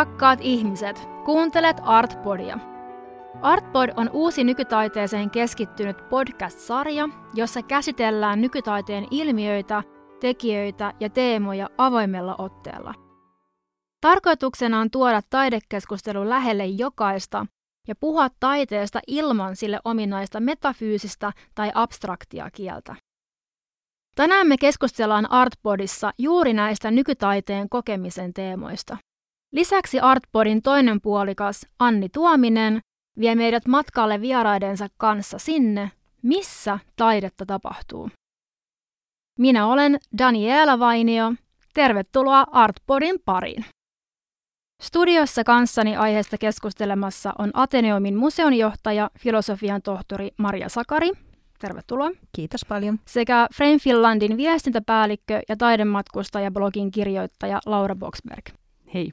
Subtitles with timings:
[0.00, 2.58] rakkaat ihmiset, kuuntelet Artpodia.
[3.42, 9.82] Artpod on uusi nykytaiteeseen keskittynyt podcast-sarja, jossa käsitellään nykytaiteen ilmiöitä,
[10.20, 12.94] tekijöitä ja teemoja avoimella otteella.
[14.00, 17.46] Tarkoituksena on tuoda taidekeskustelu lähelle jokaista
[17.88, 22.96] ja puhua taiteesta ilman sille ominaista metafyysistä tai abstraktia kieltä.
[24.14, 28.96] Tänään me keskustellaan Artpodissa juuri näistä nykytaiteen kokemisen teemoista.
[29.52, 32.80] Lisäksi Artpodin toinen puolikas, Anni Tuominen,
[33.18, 35.90] vie meidät matkalle vieraidensa kanssa sinne,
[36.22, 38.10] missä taidetta tapahtuu.
[39.38, 41.32] Minä olen Daniela Vainio.
[41.74, 43.64] Tervetuloa Artpodin pariin.
[44.82, 51.10] Studiossa kanssani aiheesta keskustelemassa on Ateneumin museonjohtaja, filosofian tohtori Maria Sakari.
[51.58, 52.10] Tervetuloa.
[52.32, 53.00] Kiitos paljon.
[53.06, 58.44] Sekä Frame Finlandin viestintäpäällikkö ja taidematkustaja blogin kirjoittaja Laura Boxberg.
[58.94, 59.12] Hei.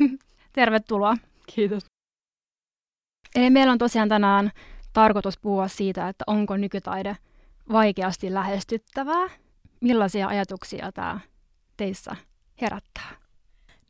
[0.52, 1.16] Tervetuloa.
[1.46, 1.84] Kiitos.
[3.34, 4.50] Eli meillä on tosiaan tänään
[4.92, 7.16] tarkoitus puhua siitä, että onko nykytaide
[7.72, 9.28] vaikeasti lähestyttävää.
[9.80, 11.20] Millaisia ajatuksia tämä
[11.76, 12.16] teissä
[12.60, 13.26] herättää?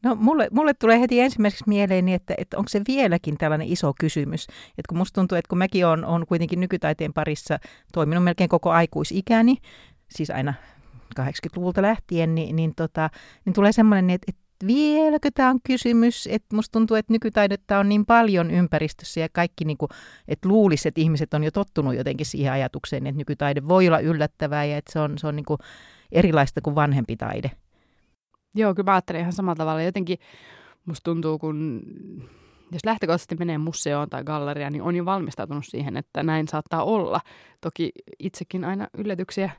[0.02, 4.46] No mulle, mulle tulee heti ensimmäiseksi mieleen, että, että onko se vieläkin tällainen iso kysymys.
[4.68, 7.58] Että kun musta tuntuu, että kun mäkin olen, olen kuitenkin nykytaiteen parissa
[7.92, 9.56] toiminut melkein koko aikuisikäni,
[10.10, 10.54] siis aina
[11.20, 13.10] 80-luvulta lähtien, niin, niin, tota,
[13.44, 17.88] niin tulee semmoinen, että, että vieläkö tämä on kysymys, että musta tuntuu, että nykytaidetta on
[17.88, 19.88] niin paljon ympäristössä ja kaikki, niin kuin,
[20.28, 24.64] että luulisi, että ihmiset on jo tottunut jotenkin siihen ajatukseen, että nykytaide voi olla yllättävää
[24.64, 25.58] ja että se on, se on niin kuin
[26.12, 27.50] erilaista kuin vanhempi taide.
[28.54, 29.82] Joo, kyllä mä ajattelen ihan samalla tavalla.
[29.82, 30.18] Jotenkin
[30.86, 31.82] musta tuntuu, kun
[32.72, 37.20] jos lähtökohtaisesti menee museoon tai galleriaan, niin on jo valmistautunut siihen, että näin saattaa olla.
[37.60, 39.50] Toki itsekin aina yllätyksiä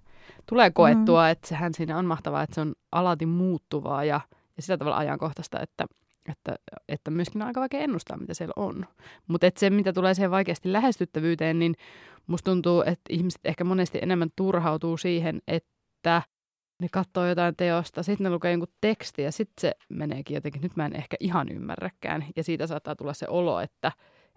[0.46, 1.32] tulee koettua, mm.
[1.32, 4.22] että sehän siinä on mahtavaa, että se on alati muuttuvaa ja,
[4.58, 5.86] ja sillä tavalla ajankohtaista, että,
[6.30, 6.56] että,
[6.90, 8.86] että myöskin on aika vaikea ennustaa, mitä siellä on.
[9.28, 11.76] Mutta se, mitä tulee siihen vaikeasti lähestyttävyyteen, niin
[12.28, 16.22] musta tuntuu, että ihmiset ehkä monesti enemmän turhautuu siihen, että
[16.82, 20.76] ne katsoo jotain teosta, sitten ne lukee jonkun teksti ja sitten se meneekin jotenkin, nyt
[20.76, 22.26] mä en ehkä ihan ymmärräkään.
[22.36, 23.92] Ja siitä saattaa tulla se olo, että,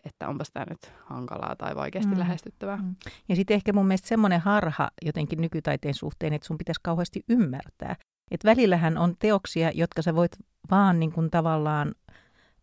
[0.05, 2.19] että onpas tämä nyt hankalaa tai vaikeasti mm.
[2.19, 2.77] lähestyttävää.
[2.77, 2.95] Mm.
[3.29, 7.97] Ja sitten ehkä mun mielestä semmoinen harha jotenkin nykytaiteen suhteen, että sun pitäisi kauheasti ymmärtää.
[8.31, 10.37] Että välillähän on teoksia, jotka sä voit
[10.71, 11.95] vaan niin kuin tavallaan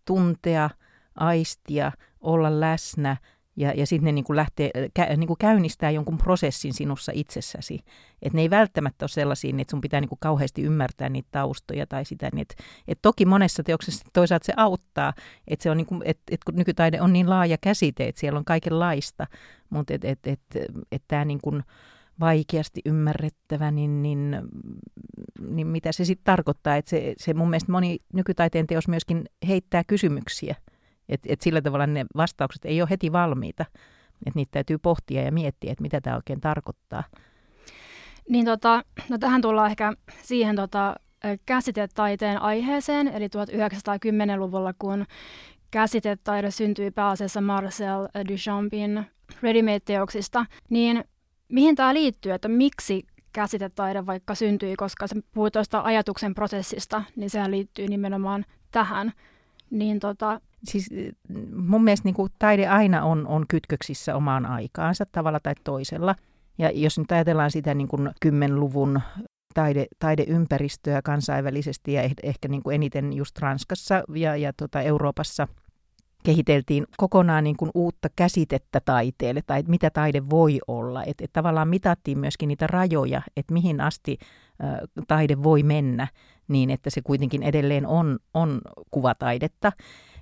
[0.05, 0.69] tuntea,
[1.15, 1.91] aistia,
[2.21, 3.17] olla läsnä–
[3.57, 7.79] ja, ja sitten ne niin kuin lähtee, kä, niin kuin käynnistää jonkun prosessin sinussa itsessäsi.
[8.21, 11.87] Että ne ei välttämättä ole sellaisia, että sun pitää niin kuin kauheasti ymmärtää niitä taustoja
[11.87, 12.29] tai sitä.
[12.33, 15.13] Niin että, että toki monessa teoksessa toisaalta se auttaa,
[15.47, 18.39] että, se on niin kuin, että, että kun nykytaide on niin laaja käsite, että siellä
[18.39, 19.27] on kaikenlaista,
[19.69, 20.59] mutta että että että,
[20.91, 21.63] että tämä niin kuin
[22.19, 24.35] vaikeasti ymmärrettävä, niin, niin,
[25.49, 26.75] niin mitä se sitten tarkoittaa?
[26.75, 30.55] Että se, se mun mielestä moni nykytaiteen teos myöskin heittää kysymyksiä–
[31.09, 33.65] et, et sillä tavalla ne vastaukset ei ole heti valmiita.
[34.25, 37.03] Et niitä täytyy pohtia ja miettiä, että mitä tämä oikein tarkoittaa.
[38.29, 40.95] Niin tota, no tähän tullaan ehkä siihen tota,
[41.45, 45.05] käsitetaiteen aiheeseen, eli 1910-luvulla, kun
[45.71, 49.05] käsitetaide syntyi pääasiassa Marcel Duchampin
[49.41, 51.03] ready-made-teoksista, niin
[51.49, 53.03] mihin tämä liittyy, että miksi
[53.33, 59.11] käsitetaide vaikka syntyi, koska se puhuu tuosta ajatuksen prosessista, niin sehän liittyy nimenomaan tähän.
[59.69, 60.89] Niin tota, siis
[61.55, 66.15] mun mielestä niin kuin taide aina on, on kytköksissä omaan aikaansa tavalla tai toisella.
[66.57, 69.01] Ja jos nyt ajatellaan sitä niin kuin kymmenluvun
[69.53, 75.47] taide, taideympäristöä kansainvälisesti ja ehkä niin kuin eniten just Ranskassa ja, ja tota Euroopassa
[76.27, 81.03] kehiteltiin kokonaan niin kuin uutta käsitettä taiteelle tai että mitä taide voi olla.
[81.03, 84.17] Että et tavallaan mitattiin myöskin niitä rajoja, että mihin asti
[84.63, 86.07] ä, taide voi mennä
[86.47, 89.71] niin, että se kuitenkin edelleen on, on kuvataidetta.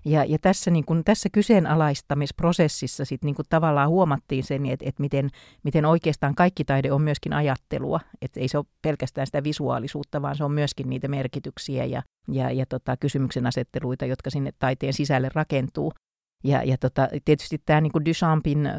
[0.06, 5.02] Ja, ja tässä, niin kun, tässä kyseenalaistamisprosessissa sit niin kun tavallaan huomattiin sen, että, että
[5.02, 5.30] miten,
[5.64, 8.00] miten oikeastaan kaikki taide on myöskin ajattelua.
[8.22, 12.52] Että ei se ole pelkästään sitä visuaalisuutta, vaan se on myöskin niitä merkityksiä ja, ja,
[12.52, 15.92] ja tota, kysymyksen asetteluita, jotka sinne taiteen sisälle rakentuu.
[16.44, 18.74] Ja, ja tota, tietysti tämä niin Duchampin äh,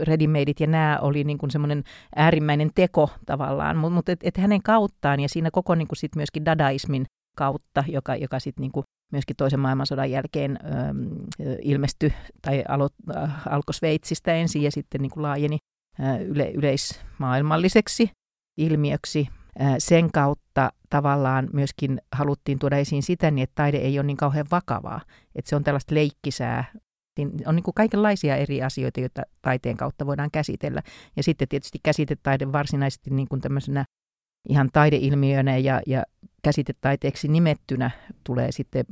[0.00, 1.84] readymadeit ja nämä oli niin semmoinen
[2.16, 7.06] äärimmäinen teko tavallaan, mutta mut hänen kauttaan ja siinä koko niin sit myöskin dadaismin
[7.36, 12.12] kautta, joka, joka sitten niin myöskin toisen maailmansodan jälkeen ö, ilmestyi
[12.42, 15.58] tai alo, äh, alkoi Sveitsistä ensin ja sitten niin kuin laajeni
[16.00, 18.10] äh, yle, yleismaailmalliseksi
[18.56, 19.28] ilmiöksi.
[19.60, 24.16] Äh, sen kautta tavallaan myöskin haluttiin tuoda esiin sitä, niin että taide ei ole niin
[24.16, 25.00] kauhean vakavaa,
[25.34, 26.64] että se on tällaista leikkisää.
[27.46, 30.82] On niin kuin kaikenlaisia eri asioita, joita taiteen kautta voidaan käsitellä.
[31.16, 33.84] Ja sitten tietysti käsitetaide varsinaisesti niin kuin tämmöisenä
[34.48, 36.02] ihan taideilmiönä ja, ja
[36.42, 37.90] käsitetaiteeksi nimettynä
[38.24, 38.84] tulee sitten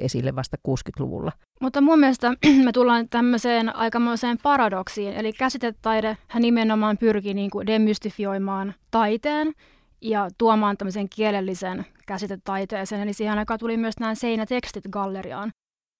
[0.00, 1.32] esille vasta 60-luvulla.
[1.60, 2.32] Mutta mun mielestä
[2.64, 9.52] me tullaan tämmöiseen aikamoiseen paradoksiin, eli käsitetaide hän nimenomaan pyrkii niin kuin demystifioimaan taiteen
[10.00, 15.50] ja tuomaan tämmöisen kielellisen käsitetaiteeseen, eli siihen aikaan tuli myös nämä seinätekstit galleriaan.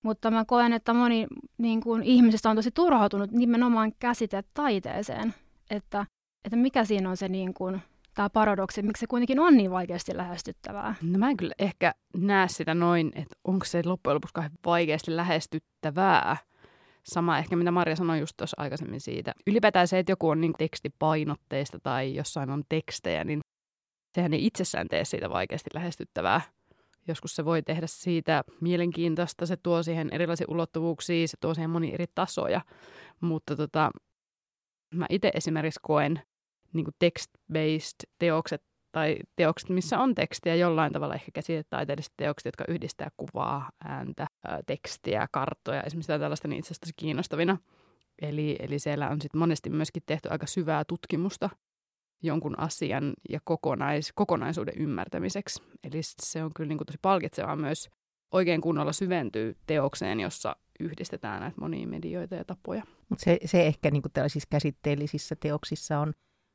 [0.04, 1.26] Mutta mä koen, että moni
[1.58, 5.34] niin kuin, ihmisistä on tosi turhautunut nimenomaan käsitetaiteeseen,
[5.70, 6.06] että,
[6.44, 7.80] että mikä siinä on se niin kuin,
[8.18, 10.94] tämä paradoksi, miksi se kuitenkin on niin vaikeasti lähestyttävää?
[11.02, 16.36] No mä en kyllä ehkä näe sitä noin, että onko se loppujen lopuksi vaikeasti lähestyttävää.
[17.02, 19.32] Sama ehkä mitä Marja sanoi just tuossa aikaisemmin siitä.
[19.46, 23.40] Ylipäätään se, että joku on niin tekstipainotteista tai jossain on tekstejä, niin
[24.14, 26.40] sehän ei itsessään tee siitä vaikeasti lähestyttävää.
[27.08, 31.94] Joskus se voi tehdä siitä mielenkiintoista, se tuo siihen erilaisia ulottuvuuksia, se tuo siihen moni
[31.94, 32.60] eri tasoja.
[33.20, 33.90] Mutta tota,
[34.94, 36.22] mä itse esimerkiksi koen
[36.72, 38.62] niin text-based teokset
[38.92, 44.26] tai teokset, missä on tekstiä jollain tavalla, ehkä käsitetaiteelliset teokset, jotka yhdistää kuvaa, ääntä,
[44.66, 47.58] tekstiä, karttoja, esimerkiksi tällaista, niin itse asiassa kiinnostavina.
[48.22, 51.50] Eli, eli siellä on sitten monesti myöskin tehty aika syvää tutkimusta
[52.22, 55.62] jonkun asian ja kokonais, kokonaisuuden ymmärtämiseksi.
[55.84, 57.88] Eli se on kyllä niin kuin tosi palkitsevaa myös
[58.32, 62.82] oikein kunnolla syventyy teokseen, jossa yhdistetään näitä monia medioita ja tapoja.
[63.08, 66.12] Mutta se, se ehkä niin kuin tällaisissa käsitteellisissä teoksissa on,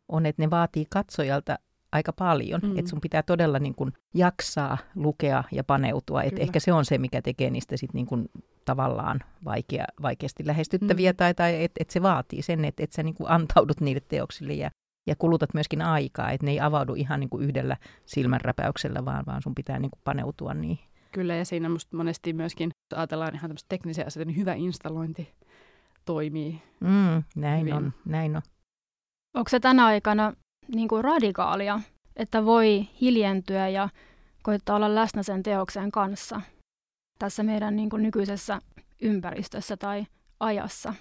[0.09, 1.59] on, että ne vaatii katsojalta
[1.91, 2.61] aika paljon.
[2.63, 2.77] Mm.
[2.77, 6.23] Että sun pitää todella niin kuin jaksaa lukea ja paneutua.
[6.23, 8.29] Että ehkä se on se, mikä tekee niistä sit niin kuin
[8.65, 11.11] tavallaan vaikea, vaikeasti lähestyttäviä.
[11.11, 11.15] Mm.
[11.15, 14.53] Tai, tai että et se vaatii sen, että et sä niin kuin antaudut niille teoksille
[14.53, 14.69] ja
[15.07, 19.41] ja kulutat myöskin aikaa, että ne ei avaudu ihan niin kuin yhdellä silmänräpäyksellä, vaan, vaan
[19.41, 20.85] sun pitää niin kuin paneutua niihin.
[21.11, 25.33] Kyllä, ja siinä musta monesti myöskin, jos ajatellaan ihan tämmöistä teknisiä asioita, niin hyvä installointi
[26.05, 26.61] toimii.
[26.79, 27.73] Mm, näin hyvin.
[27.73, 28.41] on, näin on.
[29.33, 30.33] Onko se tänä aikana
[30.75, 31.79] niin kuin radikaalia,
[32.15, 33.89] että voi hiljentyä ja
[34.43, 36.41] koittaa olla läsnä sen teoksen kanssa
[37.19, 38.59] tässä meidän niin kuin nykyisessä
[39.01, 40.05] ympäristössä tai
[40.39, 40.93] ajassa?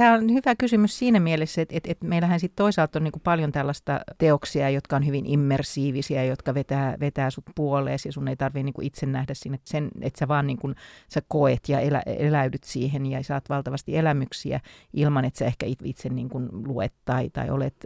[0.00, 3.22] Tämä on hyvä kysymys siinä mielessä, että, että, että meillähän sitten toisaalta on niin kuin
[3.22, 8.36] paljon tällaista teoksia, jotka on hyvin immersiivisiä, jotka vetää, vetää sut puoleesi ja sun ei
[8.36, 10.74] tarvitse niin itse nähdä siinä, että, sen, että sä vaan niin kuin,
[11.08, 14.60] sä koet ja elä, eläydyt siihen ja saat valtavasti elämyksiä
[14.92, 17.76] ilman, että sä ehkä itse niin kuin luet tai, tai olet,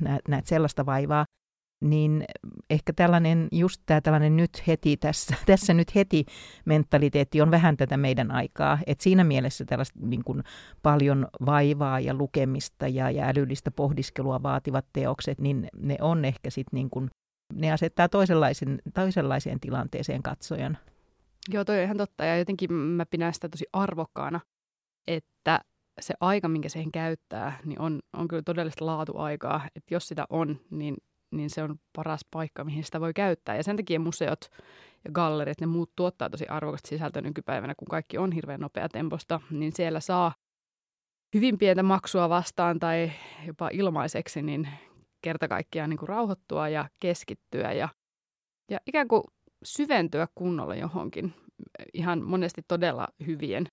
[0.00, 1.24] näet, näet sellaista vaivaa
[1.82, 2.24] niin
[2.70, 6.24] ehkä tällainen, just tämä tällainen nyt heti tässä, tässä nyt heti
[6.64, 8.78] mentaliteetti on vähän tätä meidän aikaa.
[8.86, 10.42] Et siinä mielessä tällaista niin kuin
[10.82, 16.76] paljon vaivaa ja lukemista ja, ja älyllistä pohdiskelua vaativat teokset, niin ne on ehkä sitten
[16.76, 17.10] niin kuin,
[17.54, 20.78] ne asettaa toisenlaisen, toisenlaiseen tilanteeseen katsojan.
[21.52, 24.40] Joo, toi on ihan totta ja jotenkin mä pidän sitä tosi arvokkaana,
[25.06, 25.60] että
[26.00, 29.68] se aika, minkä siihen käyttää, niin on, on kyllä todellista laatuaikaa.
[29.76, 30.96] Että jos sitä on, niin
[31.32, 33.56] niin se on paras paikka, mihin sitä voi käyttää.
[33.56, 34.50] Ja sen takia museot
[35.04, 39.40] ja gallerit, ne muut tuottaa tosi arvokasta sisältöä nykypäivänä, kun kaikki on hirveän nopea temposta,
[39.50, 40.34] niin siellä saa
[41.34, 43.12] hyvin pientä maksua vastaan tai
[43.46, 44.68] jopa ilmaiseksi, niin
[45.22, 47.88] kerta kaikkiaan niin kuin rauhoittua ja keskittyä ja,
[48.70, 49.22] ja ikään kuin
[49.64, 51.34] syventyä kunnolla johonkin
[51.94, 53.66] ihan monesti todella hyvien,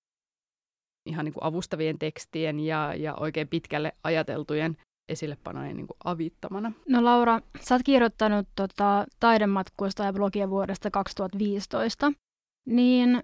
[1.05, 4.77] ihan niin kuin avustavien tekstien ja, ja oikein pitkälle ajateltujen
[5.09, 6.71] esillepanojen niin kuin avittamana.
[6.89, 12.11] No Laura, sä oot kirjoittanut tota, taidematkuista ja blogia vuodesta 2015,
[12.65, 13.23] niin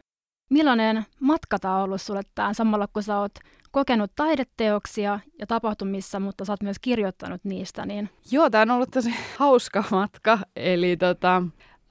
[0.50, 3.32] millainen matka tämä on ollut sulle tämä samalla, kun sä oot
[3.72, 8.10] kokenut taideteoksia ja tapahtumissa, mutta sä oot myös kirjoittanut niistä, niin...
[8.32, 11.44] Joo, tämä on ollut tosi hauska matka, eli tota,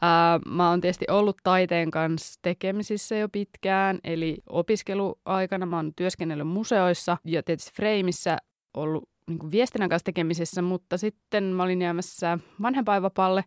[0.03, 6.49] ää, mä oon tietysti ollut taiteen kanssa tekemisissä jo pitkään, eli opiskeluaikana mä oon työskennellyt
[6.49, 8.37] museoissa ja tietysti Freimissä
[8.77, 13.45] ollut niin kuin viestinnän kanssa tekemisissä, mutta sitten mä olin jäämässä vanhempainvapaalle.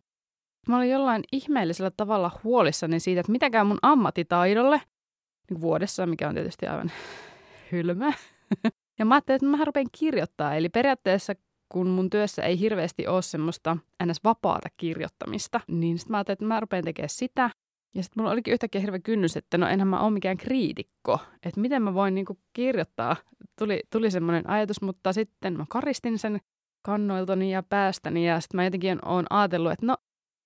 [0.67, 4.81] Mä olin jollain ihmeellisellä tavalla huolissani siitä, että mitä käy mun ammattitaidolle
[5.49, 6.91] niin vuodessa, mikä on tietysti aivan
[7.71, 8.13] hylmä.
[8.99, 10.55] ja mä ajattelin, että mä rupean kirjoittaa.
[10.55, 11.33] Eli periaatteessa
[11.69, 14.23] kun mun työssä ei hirveästi ole semmoista ns.
[14.23, 17.49] vapaata kirjoittamista, niin sitten mä ajattelin, että mä rupean tekemään sitä.
[17.97, 21.19] Ja sitten mulla olikin yhtäkkiä hirveä kynnys, että no enhän mä ole mikään kriitikko.
[21.43, 23.15] Että miten mä voin niinku kirjoittaa.
[23.59, 26.39] Tuli, tuli semmoinen ajatus, mutta sitten mä karistin sen
[26.85, 28.27] kannoiltani ja päästäni.
[28.27, 29.97] Ja sitten mä jotenkin oon ajatellut, että no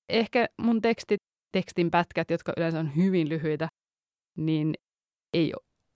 [0.09, 3.69] ehkä mun tekstit, tekstin pätkät, jotka yleensä on hyvin lyhyitä,
[4.37, 4.73] niin
[5.33, 5.53] ei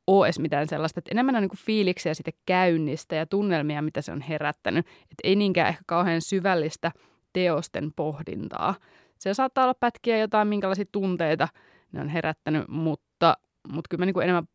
[0.07, 4.11] ole edes mitään sellaista, että enemmän on niin fiiliksiä siitä käynnistä ja tunnelmia, mitä se
[4.11, 4.87] on herättänyt.
[4.87, 6.91] Että ei niinkään ehkä kauhean syvällistä
[7.33, 8.75] teosten pohdintaa.
[9.19, 11.47] Se saattaa olla pätkiä jotain, minkälaisia tunteita
[11.91, 13.37] ne on herättänyt, mutta,
[13.71, 14.47] mutta kyllä mä niin enemmän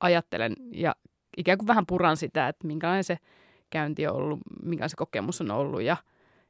[0.00, 0.94] ajattelen ja
[1.36, 3.18] ikään kuin vähän puran sitä, että minkälainen se
[3.70, 5.96] käynti on ollut, minkälainen se kokemus on ollut ja,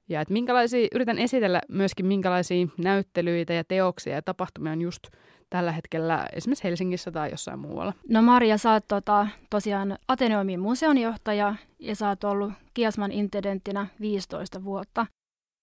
[0.09, 5.03] Ja että minkälaisia, yritän esitellä myöskin minkälaisia näyttelyitä ja teoksia ja tapahtumia on just
[5.51, 7.93] tällä hetkellä esimerkiksi Helsingissä tai jossain muualla.
[8.09, 14.65] No Maria, sä oot tota, tosiaan Ateneumin museonjohtaja ja sä oot ollut Kiasman intendenttinä 15
[14.65, 15.07] vuotta.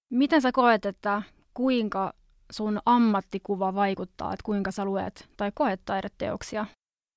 [0.09, 1.21] Miten sä koet, että
[1.53, 2.13] kuinka
[2.51, 6.65] sun ammattikuva vaikuttaa, että kuinka sä luet tai koet taideteoksia?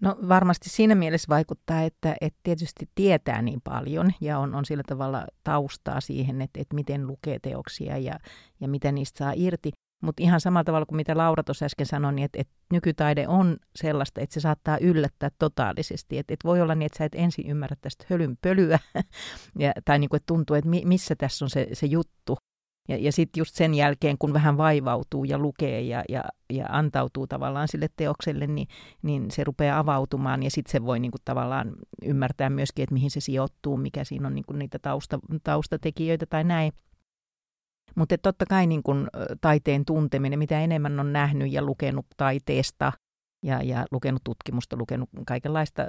[0.02, 4.82] No varmasti siinä mielessä vaikuttaa, että, että tietysti tietää niin paljon ja on, on sillä
[4.86, 8.18] tavalla taustaa siihen, että, että miten lukee teoksia ja,
[8.60, 9.70] ja mitä niistä saa irti.
[10.02, 13.56] Mutta ihan samalla tavalla kuin mitä Laura tuossa äsken sanoi, niin että, että nykytaide on
[13.76, 16.18] sellaista, että se saattaa yllättää totaalisesti.
[16.18, 18.78] Että, että voi olla niin, että sä et ensin ymmärrä tästä hölynpölyä,
[19.58, 22.36] ja, tai niin kuin, että tuntuu, että mi, missä tässä on se, se juttu.
[22.88, 27.26] Ja, ja sitten just sen jälkeen, kun vähän vaivautuu ja lukee ja, ja, ja antautuu
[27.26, 28.68] tavallaan sille teokselle, niin,
[29.02, 31.72] niin se rupeaa avautumaan ja sitten se voi niin kuin tavallaan
[32.02, 36.44] ymmärtää myöskin, että mihin se sijoittuu, mikä siinä on niin kuin niitä tausta, taustatekijöitä tai
[36.44, 36.72] näin.
[37.94, 39.08] Mutta totta kai niin kun,
[39.40, 42.92] taiteen tunteminen, mitä enemmän on nähnyt ja lukenut taiteesta
[43.42, 45.82] ja, ja lukenut tutkimusta, lukenut kaikenlaista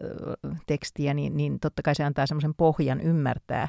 [0.67, 3.67] tekstiä, niin, niin totta kai se antaa semmoisen pohjan ymmärtää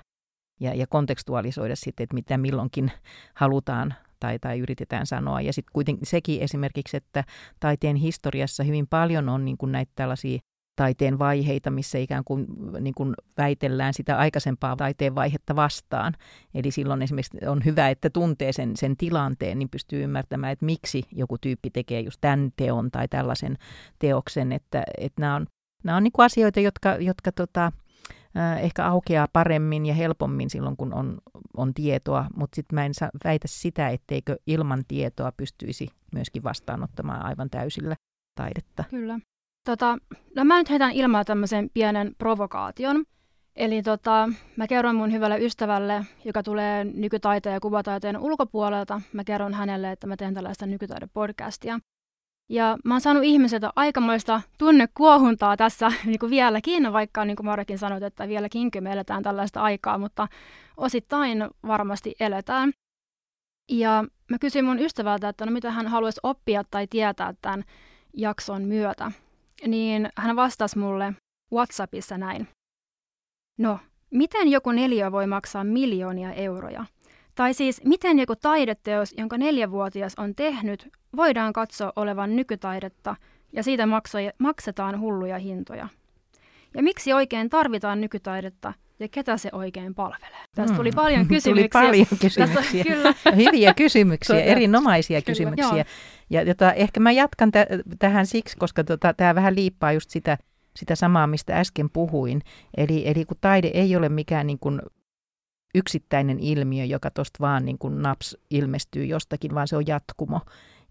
[0.61, 2.93] ja, ja kontekstualisoida sitten, että mitä milloinkin
[3.35, 5.41] halutaan tai, tai yritetään sanoa.
[5.41, 7.25] Ja sitten kuitenkin sekin esimerkiksi, että
[7.61, 10.39] taiteen historiassa hyvin paljon on niin kuin näitä tällaisia
[10.77, 12.47] taiteen vaiheita, missä ikään kuin,
[12.81, 16.15] niin kuin väitellään sitä aikaisempaa taiteen vaihetta vastaan.
[16.55, 21.03] Eli silloin esimerkiksi on hyvä, että tuntee sen, sen tilanteen, niin pystyy ymmärtämään, että miksi
[21.13, 23.57] joku tyyppi tekee just tämän teon tai tällaisen
[23.99, 24.53] teoksen.
[24.53, 25.47] Että, että nämä on,
[25.85, 27.73] nämä on niin kuin asioita, jotka, jotka tota,
[28.61, 31.19] ehkä aukeaa paremmin ja helpommin silloin, kun on,
[31.57, 32.93] on tietoa, mutta sitten mä en
[33.25, 37.97] väitä sitä, etteikö ilman tietoa pystyisi myöskin vastaanottamaan aivan täysillä
[38.35, 38.85] taidetta.
[38.90, 39.19] Kyllä.
[39.69, 39.99] Tota,
[40.37, 43.05] no mä nyt heitän ilmaa tämmöisen pienen provokaation.
[43.57, 49.55] Eli tota, mä kerron mun hyvälle ystävälle, joka tulee nykytaiteen ja kuvataiteen ulkopuolelta, mä kerron
[49.55, 51.78] hänelle, että mä teen tällaista nykytaidepodcastia.
[52.49, 57.79] Ja mä oon saanut ihmiseltä aikamoista tunnekuohuntaa tässä niin kuin vieläkin, vaikka niin kuin Marakin
[57.79, 60.29] sanoi, että vieläkin me eletään tällaista aikaa, mutta
[60.76, 62.73] osittain varmasti eletään.
[63.71, 67.65] Ja mä kysyin mun ystävältä, että no mitä hän haluaisi oppia tai tietää tämän
[68.15, 69.12] jakson myötä
[69.67, 71.15] niin hän vastasi mulle
[71.53, 72.49] WhatsAppissa näin.
[73.59, 73.79] No,
[74.11, 76.85] miten joku neljä voi maksaa miljoonia euroja?
[77.37, 83.16] Tai siis, miten joku taideteos, jonka neljävuotias on tehnyt, voidaan katsoa olevan nykytaidetta
[83.52, 83.88] ja siitä
[84.38, 85.88] maksetaan hulluja hintoja?
[86.75, 90.45] Ja miksi oikein tarvitaan nykytaidetta ja ketä se oikein palvelee?
[90.55, 90.95] Tästä tuli mm.
[90.95, 91.81] paljon kysymyksiä.
[91.81, 92.62] Tuli paljon kysymyksiä.
[92.62, 93.14] Tässä, kyllä.
[93.37, 95.76] Hyviä kysymyksiä, erinomaisia kyllä, kysymyksiä.
[95.76, 95.85] Joo.
[96.31, 100.38] Ja jota, ehkä mä jatkan t- tähän siksi, koska tota, tämä vähän liippaa just sitä,
[100.76, 102.43] sitä samaa, mistä äsken puhuin.
[102.76, 104.81] Eli, eli kun taide ei ole mikään niin kuin
[105.75, 110.40] yksittäinen ilmiö, joka tuosta vaan niin kuin naps ilmestyy jostakin, vaan se on jatkumo.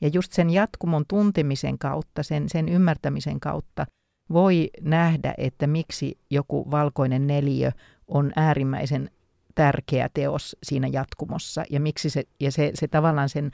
[0.01, 3.85] Ja just sen jatkumon tuntemisen kautta, sen, sen ymmärtämisen kautta
[4.29, 7.71] voi nähdä, että miksi joku valkoinen neliö
[8.07, 9.09] on äärimmäisen
[9.55, 13.51] tärkeä teos siinä jatkumossa ja miksi se, ja se, se tavallaan sen,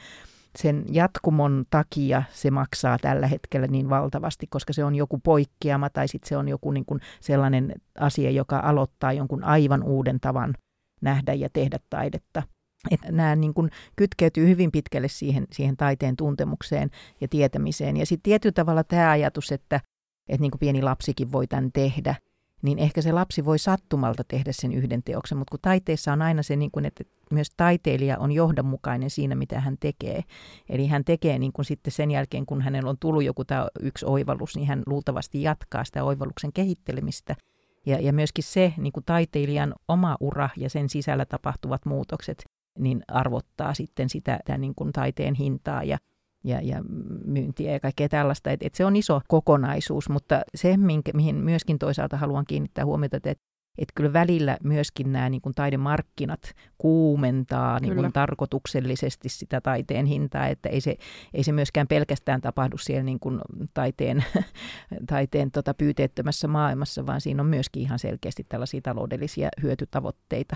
[0.55, 6.07] sen jatkumon takia se maksaa tällä hetkellä niin valtavasti, koska se on joku poikkeama tai
[6.07, 10.55] sitten se on joku niin kuin sellainen asia, joka aloittaa jonkun aivan uuden tavan
[11.01, 12.43] nähdä ja tehdä taidetta.
[12.91, 16.89] Että nämä niin kuin kytkeytyy hyvin pitkälle siihen, siihen taiteen tuntemukseen
[17.21, 17.97] ja tietämiseen.
[17.97, 19.81] Ja sitten tietyllä tavalla tämä ajatus, että,
[20.29, 22.15] että niin kuin pieni lapsikin voi tämän tehdä–
[22.61, 26.43] niin ehkä se lapsi voi sattumalta tehdä sen yhden teoksen, mutta kun taiteessa on aina
[26.43, 30.23] se, niin kuin, että myös taiteilija on johdonmukainen siinä, mitä hän tekee.
[30.69, 34.05] Eli hän tekee niin kuin sitten sen jälkeen, kun hänellä on tullut joku tämä yksi
[34.05, 37.35] oivallus, niin hän luultavasti jatkaa sitä oivalluksen kehittelemistä.
[37.85, 42.43] Ja, ja myöskin se niin kuin taiteilijan oma ura ja sen sisällä tapahtuvat muutokset,
[42.79, 45.97] niin arvottaa sitten sitä tämän niin kuin taiteen hintaa ja
[46.43, 46.83] ja, ja
[47.25, 48.51] myyntiä ja kaikkea tällaista.
[48.51, 53.17] Et, et se on iso kokonaisuus, mutta se, minkä, mihin myöskin toisaalta haluan kiinnittää huomiota,
[53.17, 53.35] että
[53.81, 60.47] että kyllä välillä myöskin nämä niin kuin taidemarkkinat kuumentaa niin kuin tarkoituksellisesti sitä taiteen hintaa,
[60.47, 60.95] että ei se,
[61.33, 63.41] ei se myöskään pelkästään tapahdu siellä niin kuin
[63.73, 64.23] taiteen,
[65.09, 70.55] taiteen tota pyyteettömässä maailmassa, vaan siinä on myöskin ihan selkeästi tällaisia taloudellisia hyötytavoitteita.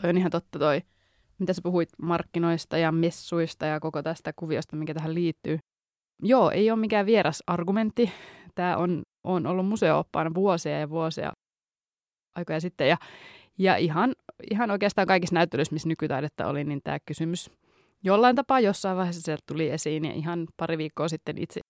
[0.00, 0.82] Toi on ihan totta toi
[1.38, 5.58] mitä sä puhuit markkinoista ja messuista ja koko tästä kuviosta, mikä tähän liittyy.
[6.22, 8.10] Joo, ei ole mikään vieras argumentti.
[8.54, 11.32] Tämä on, on ollut museooppaana vuosia ja vuosia
[12.34, 12.88] aikoja sitten.
[12.88, 12.96] Ja,
[13.58, 14.14] ja ihan,
[14.50, 17.50] ihan oikeastaan kaikissa näyttelyissä, missä nykytaidetta oli, niin tämä kysymys
[18.04, 20.04] jollain tapaa jossain vaiheessa sieltä tuli esiin.
[20.04, 21.60] Ja ihan pari viikkoa sitten itse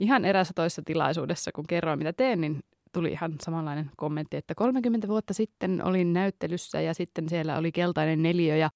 [0.00, 2.60] ihan erässä toisessa tilaisuudessa, kun kerroin mitä teen, niin
[2.92, 8.22] tuli ihan samanlainen kommentti, että 30 vuotta sitten olin näyttelyssä ja sitten siellä oli keltainen
[8.22, 8.70] neliö ja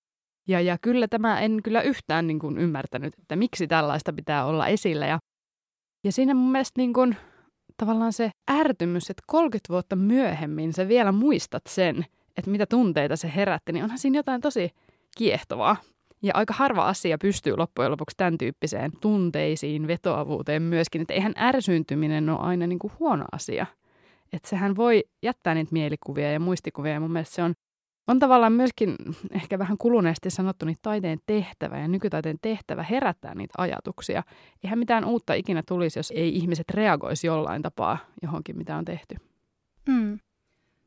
[0.49, 4.67] Ja, ja kyllä tämä en kyllä yhtään niin kuin ymmärtänyt, että miksi tällaista pitää olla
[4.67, 5.07] esillä.
[5.07, 5.19] Ja,
[6.05, 7.17] ja siinä mun mielestä niin kuin,
[7.79, 12.07] tavallaan se ärtymys, että 30 vuotta myöhemmin sä vielä muistat sen,
[12.37, 14.71] että mitä tunteita se herätti, niin onhan siinä jotain tosi
[15.17, 15.77] kiehtovaa.
[16.23, 21.03] Ja aika harva asia pystyy loppujen lopuksi tämän tyyppiseen tunteisiin, vetoavuuteen myöskin.
[21.03, 23.67] Että eihän ärsyyntyminen ole aina niin kuin huono asia.
[24.33, 26.93] Että sehän voi jättää niitä mielikuvia ja muistikuvia.
[26.93, 27.55] Ja mun mielestä se on,
[28.09, 28.97] on tavallaan myöskin
[29.31, 34.23] ehkä vähän kuluneesti sanottu niin taiteen tehtävä ja nykytaiteen tehtävä herättää niitä ajatuksia.
[34.65, 39.17] Eihän mitään uutta ikinä tulisi, jos ei ihmiset reagoisi jollain tapaa johonkin, mitä on tehty.
[39.89, 40.19] Mm.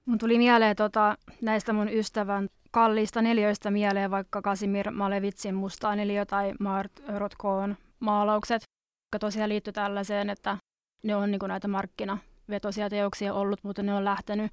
[0.05, 6.25] Mun tuli mieleen tota, näistä mun ystävän kalliista neljöistä mieleen vaikka Kasimir Malevitsin mustaa neliö
[6.25, 8.61] tai Mart Rotkoon maalaukset,
[9.05, 10.57] jotka tosiaan liittyy tällaiseen, että
[11.03, 14.51] ne on niin näitä markkinavetoisia teoksia ollut, mutta ne on lähtenyt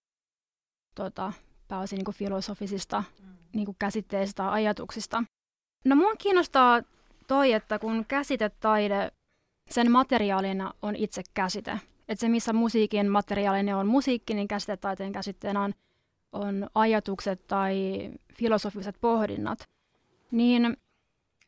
[0.95, 1.33] tota,
[1.69, 3.05] pääosin niin filosofisista
[3.55, 5.25] niin käsitteistä tai ajatuksista.
[5.85, 6.83] No mua kiinnostaa
[7.27, 9.13] toi, että kun käsitetaide,
[9.71, 11.81] sen materiaalina on itse käsite.
[12.09, 15.75] Että se, missä musiikin materiaalinen on musiikki, niin käsitetaiteen käsitteenä on
[16.33, 19.69] on ajatukset tai filosofiset pohdinnat,
[20.31, 20.77] niin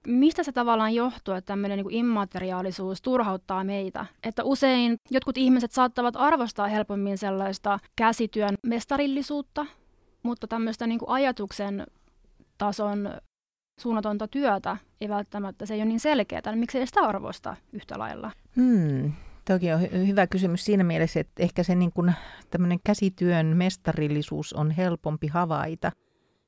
[0.06, 4.06] mistä se tavallaan johtuu, että tämmöinen niin immateriaalisuus turhauttaa meitä?
[4.22, 9.66] Että usein jotkut ihmiset saattavat arvostaa helpommin sellaista käsityön mestarillisuutta,
[10.22, 11.86] mutta tämmöistä niin kuin ajatuksen
[12.58, 13.10] tason
[13.80, 16.42] suunnatonta työtä ei välttämättä, se ei ole niin selkeää.
[16.46, 18.30] Niin miksi ei sitä arvosta yhtä lailla?
[18.56, 19.12] Hmm.
[19.44, 22.12] Toki on hy- hyvä kysymys siinä mielessä, että ehkä se niin kuin,
[22.84, 25.92] käsityön mestarillisuus on helpompi havaita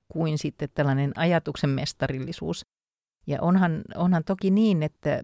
[0.08, 2.66] kuin sitten tällainen ajatuksen mestarillisuus.
[3.26, 5.22] Ja onhan, onhan toki niin, että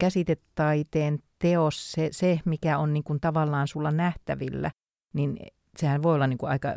[0.00, 4.70] käsitetaiteen teos, se, se mikä on niin kuin tavallaan sulla nähtävillä,
[5.12, 5.36] niin
[5.76, 6.76] sehän voi olla niin kuin aika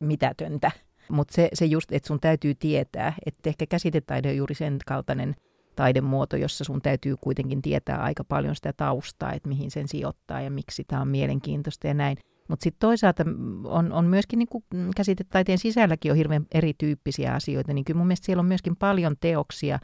[0.00, 0.70] mitätöntä.
[1.08, 5.34] Mutta se, se just, että sun täytyy tietää, että ehkä käsitetaide on juuri sen kaltainen–
[5.76, 10.50] taidemuoto, jossa sun täytyy kuitenkin tietää aika paljon sitä taustaa, että mihin sen sijoittaa ja
[10.50, 12.16] miksi tämä on mielenkiintoista ja näin.
[12.48, 13.24] Mutta sitten toisaalta
[13.64, 14.48] on, on myöskin niin
[14.96, 19.78] käsitetaiteen sisälläkin on hirveän erityyppisiä asioita, niin kyllä mun mielestä siellä on myöskin paljon teoksia,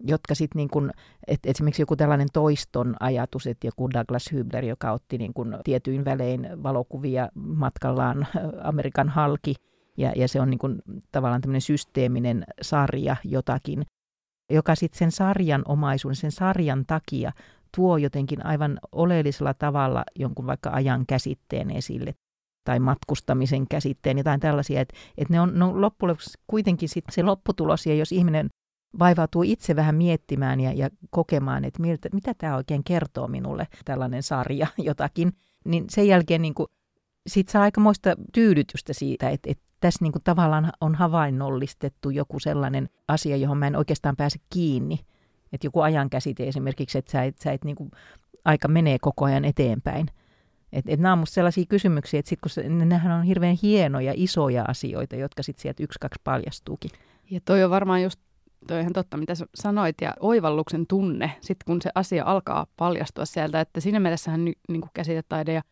[0.00, 0.90] jotka sitten niin kuin,
[1.26, 6.04] että esimerkiksi joku tällainen toiston ajatus, että joku Douglas Hübner, joka otti niin kuin tietyin
[6.04, 8.26] välein valokuvia matkallaan
[8.70, 9.54] Amerikan halki,
[9.96, 13.86] ja, ja se on niin kuin tavallaan tämmöinen systeeminen sarja jotakin,
[14.50, 17.32] joka sitten sen sarjan omaisuuden, sen sarjan takia
[17.76, 22.14] tuo jotenkin aivan oleellisella tavalla jonkun vaikka ajan käsitteen esille
[22.64, 27.22] tai matkustamisen käsitteen, jotain tällaisia, että, että ne on, ne on loppujen kuitenkin sit se
[27.22, 28.48] lopputulos, ja jos ihminen
[28.98, 34.22] vaivautuu itse vähän miettimään ja, ja kokemaan, että miltä, mitä tämä oikein kertoo minulle, tällainen
[34.22, 35.32] sarja jotakin,
[35.64, 36.68] niin sen jälkeen niin kuin,
[37.26, 42.88] sit saa aikamoista tyydytystä siitä, että, että tässä niin kuin tavallaan on havainnollistettu joku sellainen
[43.08, 45.00] asia, johon mä en oikeastaan pääse kiinni.
[45.52, 47.90] Että joku ajankäsite esimerkiksi, että sä et, sä et niin kuin,
[48.44, 50.06] aika menee koko ajan eteenpäin.
[50.72, 54.12] Et, et nämä on musta sellaisia kysymyksiä, että sit kun se, nehän on hirveän hienoja,
[54.16, 56.90] isoja asioita, jotka sitten sieltä yksi, kaksi paljastuukin.
[57.30, 58.20] Ja toi on varmaan just
[58.66, 63.60] toi ihan totta, mitä sanoit, ja oivalluksen tunne, sitten kun se asia alkaa paljastua sieltä,
[63.60, 65.62] että siinä mielessähän ny, niin käsitetaide ja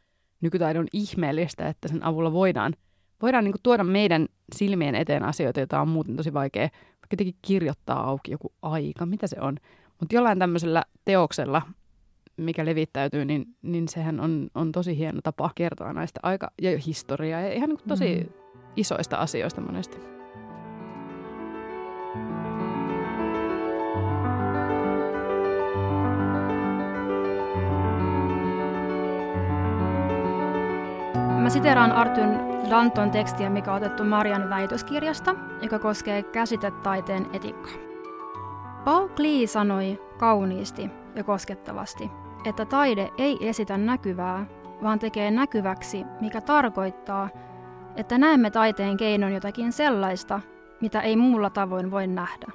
[0.40, 2.74] nykytaide on ihmeellistä, että sen avulla voidaan–
[3.22, 7.36] voidaan niin kuin tuoda meidän silmien eteen asioita, joita on muuten tosi vaikea vaikka jotenkin
[7.42, 9.56] kirjoittaa auki joku aika, mitä se on.
[10.00, 11.62] Mutta jollain tämmöisellä teoksella,
[12.36, 17.40] mikä levittäytyy, niin, niin sehän on, on tosi hieno tapa kertoa näistä aika- ja historiaa
[17.40, 18.32] ja ihan niin kuin tosi mm.
[18.76, 19.98] isoista asioista monesti.
[31.42, 37.72] Mä siteraan Artyn Danton tekstiä, mikä on otettu Marian väitöskirjasta, joka koskee käsitetaiteen etiikkaa.
[38.84, 42.10] Paul Klee sanoi kauniisti ja koskettavasti,
[42.44, 44.46] että taide ei esitä näkyvää,
[44.82, 47.28] vaan tekee näkyväksi, mikä tarkoittaa,
[47.96, 50.40] että näemme taiteen keinon jotakin sellaista,
[50.80, 52.46] mitä ei muulla tavoin voi nähdä.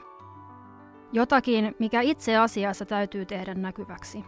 [1.12, 4.23] Jotakin, mikä itse asiassa täytyy tehdä näkyväksi.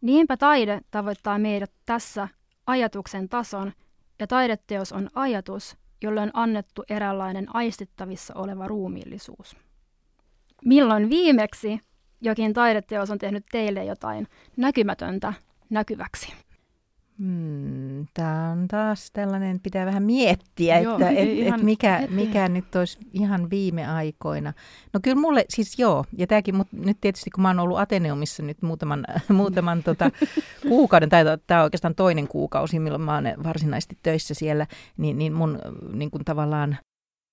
[0.00, 2.28] Niinpä taide tavoittaa meidät tässä
[2.68, 3.72] ajatuksen tason,
[4.18, 9.56] ja taideteos on ajatus, jolle on annettu eräänlainen aistittavissa oleva ruumiillisuus.
[10.64, 11.80] Milloin viimeksi
[12.20, 14.26] jokin taideteos on tehnyt teille jotain
[14.56, 15.32] näkymätöntä
[15.70, 16.32] näkyväksi?
[17.18, 22.76] Hmm, Tämä on taas tällainen, pitää vähän miettiä, joo, että et, et mikä, mikä nyt
[22.76, 24.52] olisi ihan viime aikoina.
[24.92, 28.42] No kyllä mulle, siis joo, ja tämäkin, mutta nyt tietysti kun mä oon ollut Ateneumissa
[28.42, 30.10] nyt muutaman, muutaman tota,
[30.68, 35.32] kuukauden, tai tämä on oikeastaan toinen kuukausi, milloin mä oon varsinaisesti töissä siellä, niin, niin
[35.32, 35.58] mun
[35.92, 36.78] niin kuin tavallaan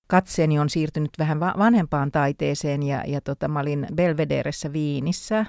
[0.06, 5.46] katseeni on siirtynyt vähän vanhempaan taiteeseen ja, ja tota, mä olin Belvederessä Viinissä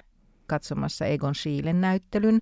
[0.47, 2.41] katsomassa Egon Schielen näyttelyn,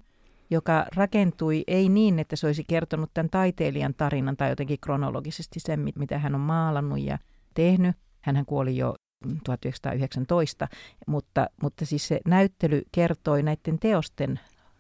[0.50, 5.80] joka rakentui ei niin, että se olisi kertonut tämän taiteilijan tarinan tai jotenkin kronologisesti sen,
[5.96, 7.18] mitä hän on maalannut ja
[7.54, 7.96] tehnyt.
[8.22, 8.96] Hän kuoli jo
[9.44, 10.68] 1919,
[11.08, 14.40] mutta, mutta siis se näyttely kertoi näiden teosten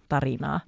[0.09, 0.59] tarinaa.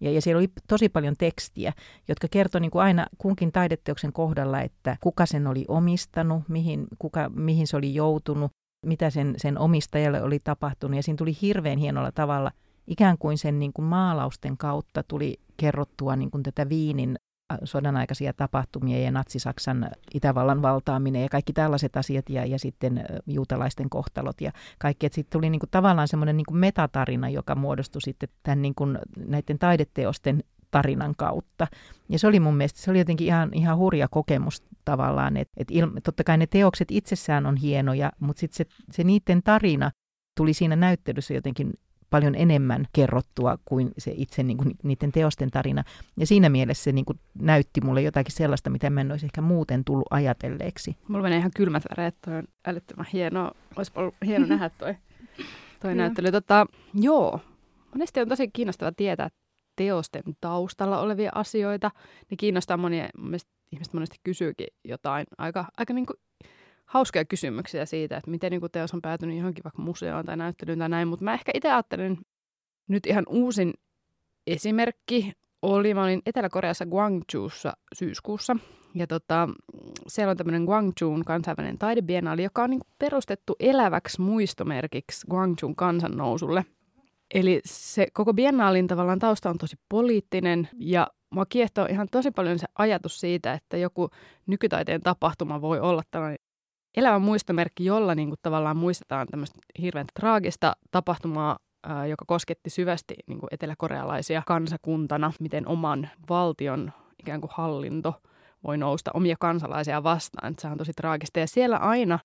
[0.00, 1.72] Ja, ja siellä oli tosi paljon tekstiä,
[2.08, 7.28] jotka kertoi niin kuin aina kunkin taideteoksen kohdalla, että kuka sen oli omistanut, mihin, kuka,
[7.28, 8.50] mihin se oli joutunut,
[8.86, 10.96] mitä sen, sen omistajalle oli tapahtunut.
[10.96, 12.50] Ja siinä tuli hirveän hienolla tavalla,
[12.86, 17.16] ikään kuin sen niin kuin maalausten kautta tuli kerrottua niin kuin tätä Viinin
[17.64, 23.90] sodan aikaisia tapahtumia ja natsisaksan Itävallan valtaaminen ja kaikki tällaiset asiat ja, ja sitten juutalaisten
[23.90, 25.06] kohtalot ja kaikki.
[25.12, 29.58] Sitten tuli niin kuin tavallaan semmoinen niin metatarina, joka muodostui sitten tämän niin kuin näiden
[29.58, 31.66] taideteosten tarinan kautta.
[32.08, 35.68] Ja se oli mun mielestä, se oli jotenkin ihan, ihan hurja kokemus tavallaan, että et
[36.04, 39.90] totta kai ne teokset itsessään on hienoja, mutta sitten se, se niiden tarina
[40.36, 41.72] tuli siinä näyttelyssä jotenkin
[42.12, 45.84] paljon enemmän kerrottua kuin se itse niin kuin, niiden teosten tarina.
[46.16, 49.40] Ja siinä mielessä se niin kuin, näytti mulle jotakin sellaista, mitä mä en olisi ehkä
[49.40, 50.96] muuten tullut ajatelleeksi.
[51.08, 53.52] Mulla menee ihan kylmät väreet, toi on älyttömän hienoa.
[53.76, 54.94] Olisi ollut hieno nähdä toi,
[55.80, 56.32] toi näyttely.
[56.32, 57.40] Tota, joo,
[57.94, 59.28] monesti on tosi kiinnostava tietää
[59.76, 61.90] teosten taustalla olevia asioita.
[62.30, 63.08] Ne kiinnostaa monia,
[63.72, 66.16] ihmiset monesti kysyykin jotain aika, aika niin kuin
[66.92, 70.88] hauskoja kysymyksiä siitä, että miten niin teos on päätynyt johonkin vaikka museoon tai näyttelyyn tai
[70.88, 72.18] näin, mutta mä ehkä itse ajattelen
[72.88, 73.74] nyt ihan uusin
[74.46, 75.32] esimerkki.
[75.62, 78.56] Oli, mä olin Etelä-Koreassa Gwangjuussa syyskuussa.
[78.94, 79.48] Ja tota,
[80.06, 86.64] siellä on tämmöinen Gwangjuun kansainvälinen taidebiennaali, joka on niin perustettu eläväksi muistomerkiksi Gwangjuun kansannousulle.
[87.34, 92.58] Eli se koko biennaalin tavallaan tausta on tosi poliittinen ja mua kiehtoo ihan tosi paljon
[92.58, 94.10] se ajatus siitä, että joku
[94.46, 96.38] nykytaiteen tapahtuma voi olla tällainen
[96.96, 101.58] elävä muistomerkki, jolla niin kuin tavallaan muistetaan tämmöistä hirveän traagista tapahtumaa,
[102.08, 108.14] joka kosketti syvästi niin kuin eteläkorealaisia kansakuntana, miten oman valtion ikään kuin hallinto
[108.64, 110.54] voi nousta omia kansalaisia vastaan.
[110.58, 111.40] Se on tosi traagista.
[111.40, 112.18] Ja siellä aina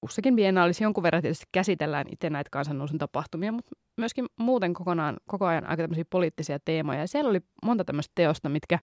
[0.00, 5.46] kussakin biennaalissa jonkun verran tietysti käsitellään itse näitä kansannousun tapahtumia, mutta myöskin muuten kokonaan, koko
[5.46, 7.00] ajan aika tämmöisiä poliittisia teemoja.
[7.00, 8.78] Ja siellä oli monta tämmöistä teosta, mitkä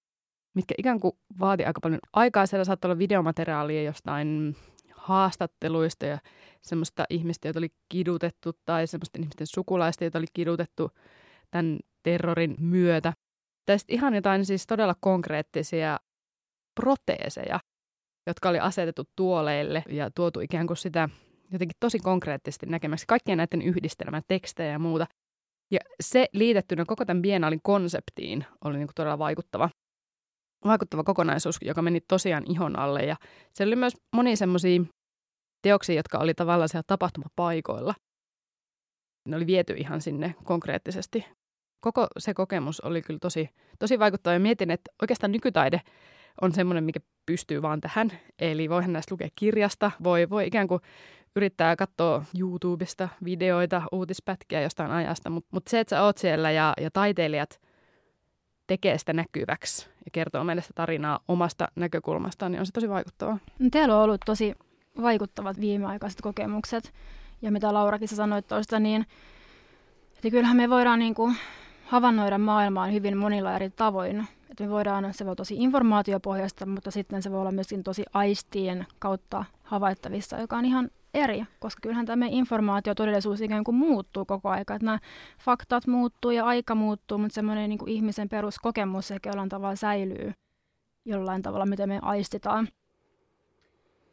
[0.55, 2.45] mitkä ikään kuin vaati aika paljon aikaa.
[2.45, 4.55] Siellä saattoi olla videomateriaalia jostain
[4.95, 6.17] haastatteluista ja
[6.61, 10.91] semmoista ihmistä, joita oli kidutettu tai semmoista ihmisten sukulaista, joita oli kidutettu
[11.51, 13.13] tämän terrorin myötä.
[13.65, 15.99] Tästä ihan jotain siis todella konkreettisia
[16.81, 17.59] proteeseja,
[18.27, 21.09] jotka oli asetettu tuoleille ja tuotu ikään kuin sitä
[21.51, 25.05] jotenkin tosi konkreettisesti näkemäksi kaikkien näiden yhdistelmän tekstejä ja muuta.
[25.71, 29.69] Ja se liitettynä koko tämän biennaalin konseptiin oli niin kuin todella vaikuttava
[30.67, 33.01] vaikuttava kokonaisuus, joka meni tosiaan ihon alle.
[33.01, 33.15] Ja
[33.53, 34.81] se oli myös moni semmoisia
[35.61, 37.93] teoksia, jotka oli tavallaan siellä tapahtumapaikoilla.
[39.27, 41.25] Ne oli viety ihan sinne konkreettisesti.
[41.81, 43.49] Koko se kokemus oli kyllä tosi,
[43.79, 44.33] tosi vaikuttava.
[44.33, 45.81] Ja mietin, että oikeastaan nykytaide
[46.41, 48.11] on semmoinen, mikä pystyy vaan tähän.
[48.39, 50.81] Eli voihan näistä lukea kirjasta, voi, voi ikään kuin
[51.35, 56.73] yrittää katsoa YouTubesta videoita, uutispätkiä jostain ajasta, mutta mut se, että sä oot siellä ja,
[56.81, 57.59] ja taiteilijat
[58.67, 63.37] tekee sitä näkyväksi ja kertoo meille sitä tarinaa omasta näkökulmastaan, niin on se tosi vaikuttavaa.
[63.59, 64.55] No, teillä on ollut tosi
[65.01, 66.93] vaikuttavat viimeaikaiset kokemukset.
[67.41, 69.05] Ja mitä Laurakin sä sanoit tuosta, niin
[70.15, 71.35] että kyllähän me voidaan niin kuin
[71.85, 74.27] havainnoida maailmaan hyvin monilla eri tavoin.
[74.49, 78.87] Että me voidaan, se voi tosi informaatiopohjasta, mutta sitten se voi olla myöskin tosi aistien
[78.99, 84.65] kautta havaittavissa, joka on ihan eri, koska kyllähän tämä informaatiotodellisuus ikään kuin muuttuu koko ajan.
[84.81, 84.99] Nämä
[85.39, 90.33] faktat muuttuu ja aika muuttuu, mutta semmoinen niin ihmisen peruskokemus ehkä jollain tavalla säilyy
[91.05, 92.67] jollain tavalla, miten me aistitaan.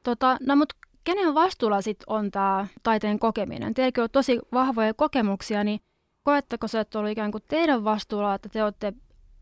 [0.03, 3.75] Tota, no mutta kenen vastuulla sitten on tämä taiteen kokeminen?
[3.75, 5.81] Teilläkin on tosi vahvoja kokemuksia, niin
[6.25, 8.93] koetteko se, että on ikään kuin teidän vastuulla, että te olette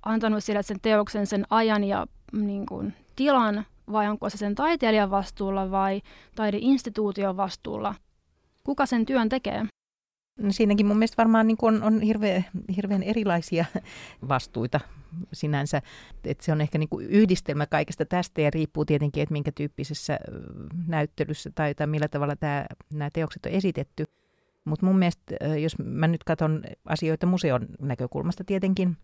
[0.03, 5.11] antanut sille sen teoksen sen ajan ja niin kuin, tilan vai onko se sen taiteilijan
[5.11, 6.03] vastuulla vai
[6.35, 7.94] taideinstituution vastuulla?
[8.64, 9.66] Kuka sen työn tekee?
[10.38, 12.44] No siinäkin mun mielestä varmaan niin on, on hirveän,
[12.76, 13.64] hirveän erilaisia
[14.29, 14.81] vastuita
[15.33, 15.83] sinänsä.
[16.24, 20.18] Et se on ehkä niin yhdistelmä kaikesta tästä ja riippuu tietenkin, että minkä tyyppisessä
[20.87, 22.35] näyttelyssä tai, tai millä tavalla
[22.92, 24.05] nämä teokset on esitetty.
[24.64, 28.96] Mutta mun mielestä, jos mä nyt katson asioita museon näkökulmasta tietenkin,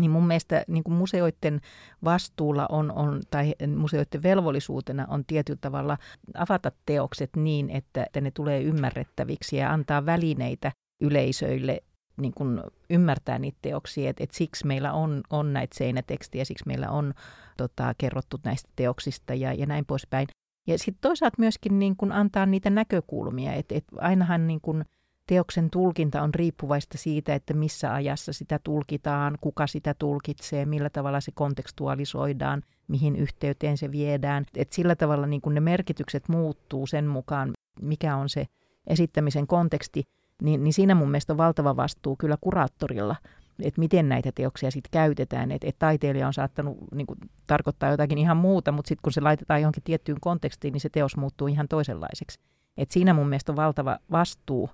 [0.00, 1.60] niin mun mielestä niin kuin museoiden
[2.04, 5.98] vastuulla on, on, tai museoiden velvollisuutena on tietyllä tavalla
[6.34, 11.82] avata teokset niin, että, että ne tulee ymmärrettäviksi ja antaa välineitä yleisöille
[12.16, 16.90] niin kuin ymmärtää niitä teoksia, että et siksi meillä on, on näitä seinätekstiä, siksi meillä
[16.90, 17.14] on
[17.56, 20.28] tota, kerrottu näistä teoksista ja, ja näin poispäin.
[20.68, 24.84] Ja sitten toisaalta myöskin niin kun antaa niitä näkökulmia, että et ainahan niin kun
[25.26, 31.20] teoksen tulkinta on riippuvaista siitä, että missä ajassa sitä tulkitaan, kuka sitä tulkitsee, millä tavalla
[31.20, 34.44] se kontekstualisoidaan, mihin yhteyteen se viedään.
[34.56, 37.50] Et sillä tavalla niin kun ne merkitykset muuttuu sen mukaan,
[37.82, 38.46] mikä on se
[38.86, 40.02] esittämisen konteksti,
[40.42, 43.16] niin, niin siinä mun mielestä on valtava vastuu kyllä kuraattorilla,
[43.62, 45.52] että miten näitä teoksia sitten käytetään.
[45.52, 49.20] Että et taiteilija on saattanut niin kuin, tarkoittaa jotakin ihan muuta, mutta sitten kun se
[49.20, 52.40] laitetaan johonkin tiettyyn kontekstiin, niin se teos muuttuu ihan toisenlaiseksi.
[52.76, 54.70] Et siinä mun mielestä on valtava vastuu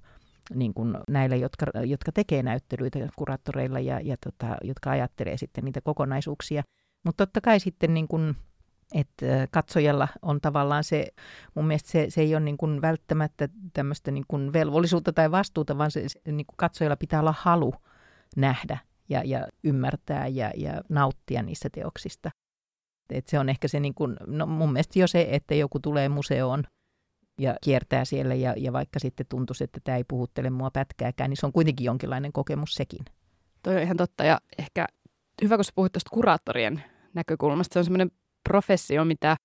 [0.54, 5.80] niin kuin näille, jotka, jotka tekee näyttelyitä kuraattoreilla ja, ja tota, jotka ajattelee sitten niitä
[5.80, 6.62] kokonaisuuksia.
[7.04, 8.36] Mutta totta kai sitten niin kuin
[8.94, 11.06] että katsojalla on tavallaan se,
[11.54, 15.78] mun mielestä se, se ei ole niin kuin välttämättä tämmöistä niin kuin velvollisuutta tai vastuuta,
[15.78, 17.74] vaan se, se niin kuin katsojalla pitää olla halu
[18.36, 18.78] nähdä
[19.08, 22.30] ja, ja ymmärtää ja, ja nauttia niistä teoksista.
[23.10, 26.08] Et se on ehkä se, niin kuin, no mun mielestä jo se, että joku tulee
[26.08, 26.64] museoon
[27.38, 31.36] ja kiertää siellä ja, ja vaikka sitten tuntuisi, että tämä ei puhuttele mua pätkääkään, niin
[31.36, 33.04] se on kuitenkin jonkinlainen kokemus sekin.
[33.62, 34.86] Toi on ihan totta ja ehkä
[35.42, 36.82] hyvä, kun sä puhuit tuosta kuraattorien
[37.14, 37.72] näkökulmasta.
[37.72, 38.10] Se on semmoinen
[38.48, 39.36] professio, mitä,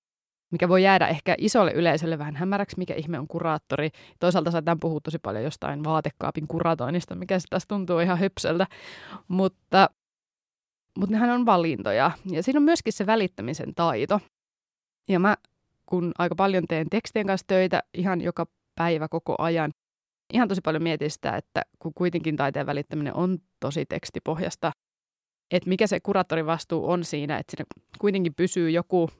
[0.50, 3.90] mikä voi jäädä ehkä isolle yleisölle vähän hämäräksi, mikä ihme on kuraattori.
[4.20, 8.66] Toisaalta saadaan puhua tosi paljon jostain vaatekaapin kuratoinnista, mikä se taas tuntuu ihan höpsöltä,
[9.28, 9.90] mutta,
[10.98, 12.10] mutta nehän on valintoja.
[12.24, 14.20] Ja siinä on myöskin se välittämisen taito.
[15.08, 15.36] Ja mä,
[15.88, 19.72] kun aika paljon teen tekstien kanssa töitä ihan joka päivä koko ajan,
[20.32, 24.72] ihan tosi paljon mietin sitä, että kun kuitenkin taiteen välittäminen on tosi tekstipohjasta,
[25.50, 27.64] että mikä se kuraattorin vastuu on siinä, että siinä
[27.98, 29.10] kuitenkin pysyy joku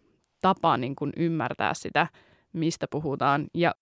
[0.40, 2.06] tapa niin kuin ymmärtää sitä,
[2.52, 3.46] mistä puhutaan.
[3.54, 3.74] Ja,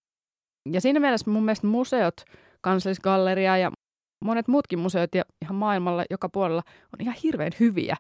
[0.73, 2.25] ja siinä mielessä mun mielestä museot,
[2.61, 3.73] kansallisgalleria ja
[4.25, 7.97] monet muutkin museot ja ihan maailmalla joka puolella on ihan hirveän hyviä.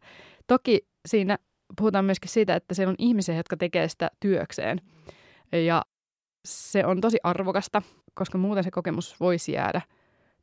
[0.47, 1.39] Toki siinä
[1.77, 4.81] puhutaan myöskin siitä, että siellä on ihmisiä, jotka tekee sitä työkseen.
[5.53, 5.83] Ja
[6.45, 7.83] se on tosi arvokasta,
[8.15, 9.81] koska muuten se kokemus voisi jäädä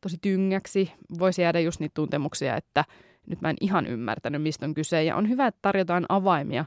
[0.02, 0.92] tosi tyngäksi.
[1.20, 2.86] Voisi jäädä just niitä tuntemuksia, että–
[3.28, 5.04] nyt mä en ihan ymmärtänyt, mistä on kyse.
[5.04, 6.66] Ja on hyvä, että tarjotaan avaimia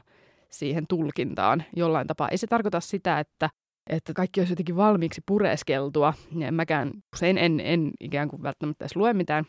[0.49, 2.29] siihen tulkintaan jollain tapaa.
[2.29, 3.49] Ei se tarkoita sitä, että,
[3.89, 6.13] että kaikki olisi jotenkin valmiiksi pureskeltua.
[6.37, 9.45] Ja mäkään usein en, en ikään kuin välttämättä edes lue mitään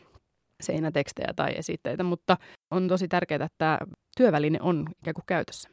[0.61, 2.37] seinätekstejä tai esitteitä, mutta
[2.71, 3.77] on tosi tärkeää, että
[4.17, 5.69] työväline on ikään kuin käytössä.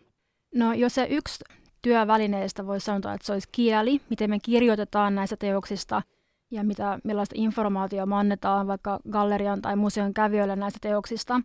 [0.55, 1.44] No jos se yksi
[1.83, 6.03] työvälineistä voisi sanoa, että se olisi kieli, miten me kirjoitetaan näistä teoksista–
[6.51, 11.40] ja mitä, millaista informaatiota me annetaan vaikka gallerian tai museon kävijöille näistä teoksista,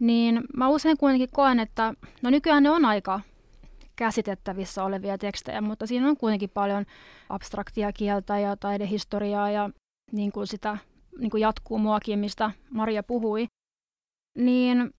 [0.00, 3.20] niin mä usein kuitenkin koen, että no nykyään ne on aika
[3.96, 6.84] käsitettävissä olevia tekstejä, mutta siinä on kuitenkin paljon
[7.28, 9.70] abstraktia kieltä ja taidehistoriaa ja
[10.12, 10.78] niin kuin sitä
[11.18, 13.46] niin kuin jatkuu muakin, mistä Maria puhui.
[14.38, 14.90] Niin,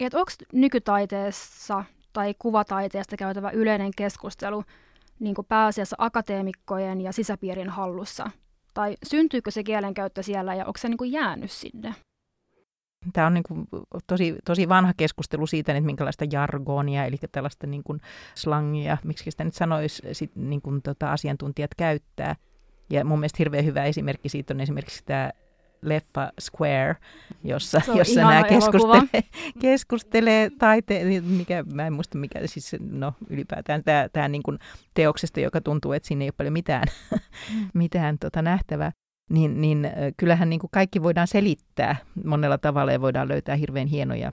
[0.00, 4.64] että onko nykytaiteessa tai kuvataiteesta käytävä yleinen keskustelu
[5.20, 8.30] niin kuin pääasiassa akateemikkojen ja sisäpiirin hallussa?
[8.74, 11.94] Tai syntyykö se kielenkäyttö siellä ja onko se niin kuin jäänyt sinne?
[13.12, 13.68] Tämä on niin kuin
[14.06, 18.00] tosi, tosi vanha keskustelu siitä, että minkälaista jargonia, eli tällaista niin kuin
[18.34, 22.36] slangia, miksi sitä nyt sanoisi, sit, niin kuin tota, asiantuntijat käyttää.
[22.90, 25.30] Ja mun mielestä hirveän hyvä esimerkki siitä on esimerkiksi tämä
[25.82, 26.96] leffa Square,
[27.44, 29.22] jossa, jossa nämä keskustelee,
[29.60, 34.58] keskustelee taiteen, mikä, mä en muista mikä, siis no ylipäätään tämä, tämä niin kuin
[34.94, 37.68] teoksesta, joka tuntuu, että siinä ei ole paljon mitään, mm.
[37.74, 38.92] mitään tota nähtävää.
[39.30, 44.32] Niin, niin kyllähän niin kuin kaikki voidaan selittää monella tavalla ja voidaan löytää hirveän hienoja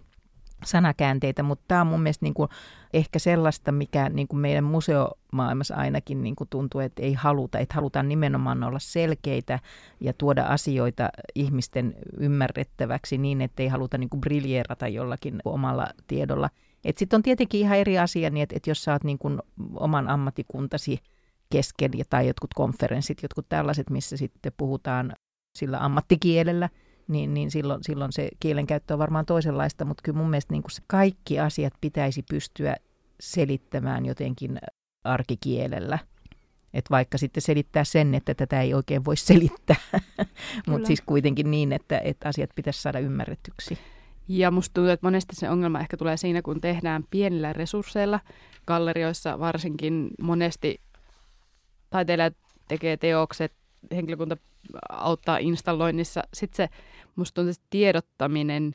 [0.65, 2.49] sanakäänteitä, mutta tämä on mun mielestä niin kuin
[2.93, 7.59] ehkä sellaista, mikä niin kuin meidän museomaailmassa ainakin niin kuin tuntuu, että ei haluta.
[7.59, 9.59] Että halutaan nimenomaan olla selkeitä
[9.99, 16.49] ja tuoda asioita ihmisten ymmärrettäväksi niin, että ei haluta niin kuin briljeerata jollakin omalla tiedolla.
[16.95, 19.39] Sitten on tietenkin ihan eri asia, niin että, että jos oot niin kuin
[19.73, 20.99] oman ammatikuntasi
[21.49, 25.13] kesken tai jotkut konferenssit, jotkut tällaiset, missä sitten puhutaan
[25.57, 26.69] sillä ammattikielellä–
[27.07, 30.71] niin, niin silloin, silloin se kielenkäyttö on varmaan toisenlaista, mutta kyllä mun mielestä niin kuin
[30.71, 32.75] se kaikki asiat pitäisi pystyä
[33.19, 34.59] selittämään jotenkin
[35.03, 35.99] arkikielellä.
[36.73, 39.75] Että vaikka sitten selittää sen, että tätä ei oikein voi selittää,
[40.67, 43.77] mutta siis kuitenkin niin, että, että asiat pitäisi saada ymmärrettyksi.
[44.27, 48.19] Ja musta tuntuu, että monesti se ongelma ehkä tulee siinä, kun tehdään pienillä resursseilla.
[48.67, 50.81] Gallerioissa varsinkin monesti
[51.89, 52.33] taiteilijat
[52.67, 53.53] tekee teokset,
[53.91, 54.37] henkilökunta
[54.89, 56.21] auttaa installoinnissa.
[56.33, 56.75] Sitten se
[57.15, 58.71] musta tuntuu, että tiedottaminen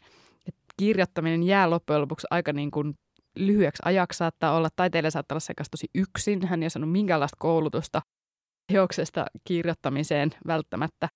[0.46, 2.94] ja kirjoittaminen jää loppujen lopuksi aika niin kuin
[3.36, 4.68] lyhyeksi ajaksi saattaa olla.
[4.76, 6.46] Taiteilija saattaa olla sekä tosi yksin.
[6.46, 8.02] Hän ei ole saanut minkäänlaista koulutusta
[8.72, 11.08] teoksesta kirjoittamiseen välttämättä.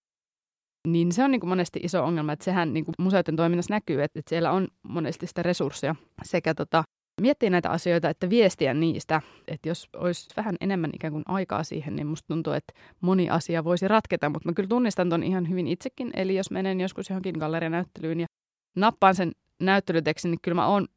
[0.88, 4.02] Niin se on niin kuin monesti iso ongelma, että sehän niin kuin museoiden toiminnassa näkyy,
[4.02, 6.84] että, että siellä on monesti sitä resursseja sekä tota
[7.20, 9.22] miettiä näitä asioita, että viestiä niistä.
[9.48, 13.64] Että jos olisi vähän enemmän ikään kuin aikaa siihen, niin musta tuntuu, että moni asia
[13.64, 14.28] voisi ratketa.
[14.28, 16.10] Mutta mä kyllä tunnistan ton ihan hyvin itsekin.
[16.14, 18.26] Eli jos menen joskus johonkin gallerianäyttelyyn ja
[18.76, 20.88] nappaan sen näyttelytekstin, niin kyllä mä oon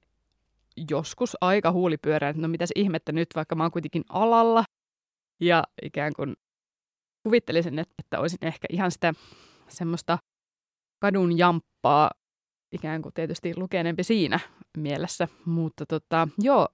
[0.89, 4.63] joskus aika huulipyörään, että no mitäs ihmettä nyt, vaikka mä oon kuitenkin alalla.
[5.39, 6.35] Ja ikään kuin
[7.23, 9.13] kuvittelisin, että, olisin ehkä ihan sitä
[9.67, 10.17] semmoista
[10.99, 12.11] kadun jamppaa
[12.71, 14.39] ikään kuin tietysti lukenempi siinä
[14.77, 15.27] mielessä.
[15.45, 16.67] Mutta tota, joo,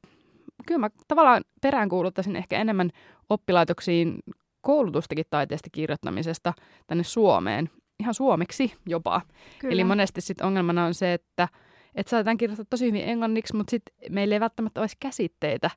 [0.65, 2.89] kyllä mä tavallaan peräänkuuluttaisin ehkä enemmän
[3.29, 4.15] oppilaitoksiin
[4.61, 6.53] koulutustakin taiteesta kirjoittamisesta
[6.87, 9.21] tänne Suomeen, ihan suomeksi jopa.
[9.59, 9.73] Kyllä.
[9.73, 11.47] Eli monesti sitten ongelmana on se, että,
[11.95, 15.69] että saatetaan kirjoittaa tosi hyvin englanniksi, mutta sitten meillä ei välttämättä olisi käsitteitä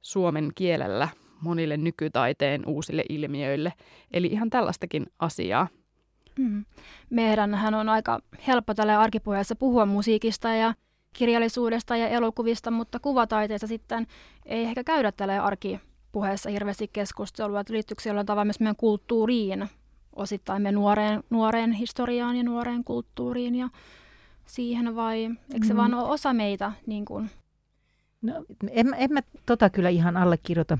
[0.00, 1.08] suomen kielellä
[1.40, 3.72] monille nykytaiteen uusille ilmiöille.
[4.10, 5.68] Eli ihan tällaistakin asiaa.
[6.38, 6.64] Mm.
[7.10, 10.74] Meidänhän on aika helppo tällä arkipuheessa puhua musiikista ja
[11.12, 14.06] kirjallisuudesta ja elokuvista, mutta kuvataiteessa sitten
[14.46, 19.68] ei ehkä käydä tällä arkipuheessa hirveästi keskustelua, että liittyykö jollain tavalla myös meidän kulttuuriin,
[20.16, 23.68] osittain me nuoreen, nuoreen historiaan ja nuoreen kulttuuriin ja
[24.46, 25.76] siihen vai eikö se mm.
[25.76, 26.72] vaan ole osa meitä?
[26.86, 27.30] Niin kuin?
[28.22, 30.78] No, en, en mä tota kyllä ihan allekirjoita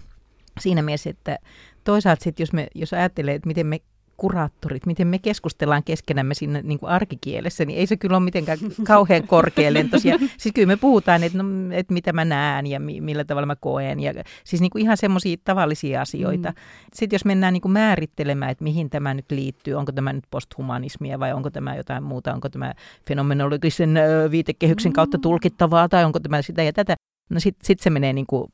[0.60, 1.38] siinä mielessä, että
[1.84, 3.80] toisaalta sit, jos, me, jos ajattelee, että miten me
[4.22, 8.58] kuraattorit, miten me keskustellaan keskenämme siinä niin kuin arkikielessä, niin ei se kyllä ole mitenkään
[8.86, 10.18] kauhean korkealentoisia.
[10.38, 13.56] siis kyllä me puhutaan, että, no, että mitä mä näen ja mi- millä tavalla mä
[13.56, 14.00] koen.
[14.00, 14.12] Ja,
[14.44, 16.50] siis niin kuin ihan semmoisia tavallisia asioita.
[16.50, 16.54] Mm.
[16.94, 21.18] Sitten jos mennään niin kuin määrittelemään, että mihin tämä nyt liittyy, onko tämä nyt posthumanismia
[21.18, 22.74] vai onko tämä jotain muuta, onko tämä
[23.08, 23.98] fenomenologisen
[24.30, 25.22] viitekehyksen kautta mm.
[25.22, 26.94] tulkittavaa tai onko tämä sitä ja tätä,
[27.32, 28.48] No sitten sit se menee niinku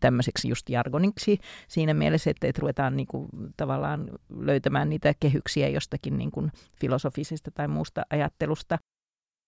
[0.00, 6.48] tämmöiseksi just jargoniksi siinä mielessä, että, että ruvetaan niinku tavallaan löytämään niitä kehyksiä jostakin niinku
[6.80, 8.78] filosofisesta tai muusta ajattelusta.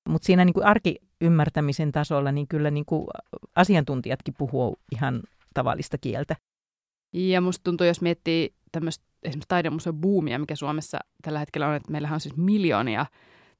[0.08, 3.06] Mutta siinä niinku arkiymmärtämisen tasolla niin kyllä niinku
[3.56, 5.22] asiantuntijatkin puhuu ihan
[5.54, 6.36] tavallista kieltä.
[7.12, 11.92] Ja musta tuntuu, jos miettii tämmöistä esimerkiksi taidemuseon buumia, mikä Suomessa tällä hetkellä on, että
[11.92, 13.06] meillähän on siis miljoonia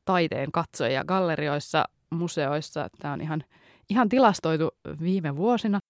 [0.04, 2.90] taiteen katsojia gallerioissa, museoissa.
[2.98, 3.44] Tämä on ihan–
[3.90, 4.70] ihan tilastoitu
[5.00, 5.80] viime vuosina,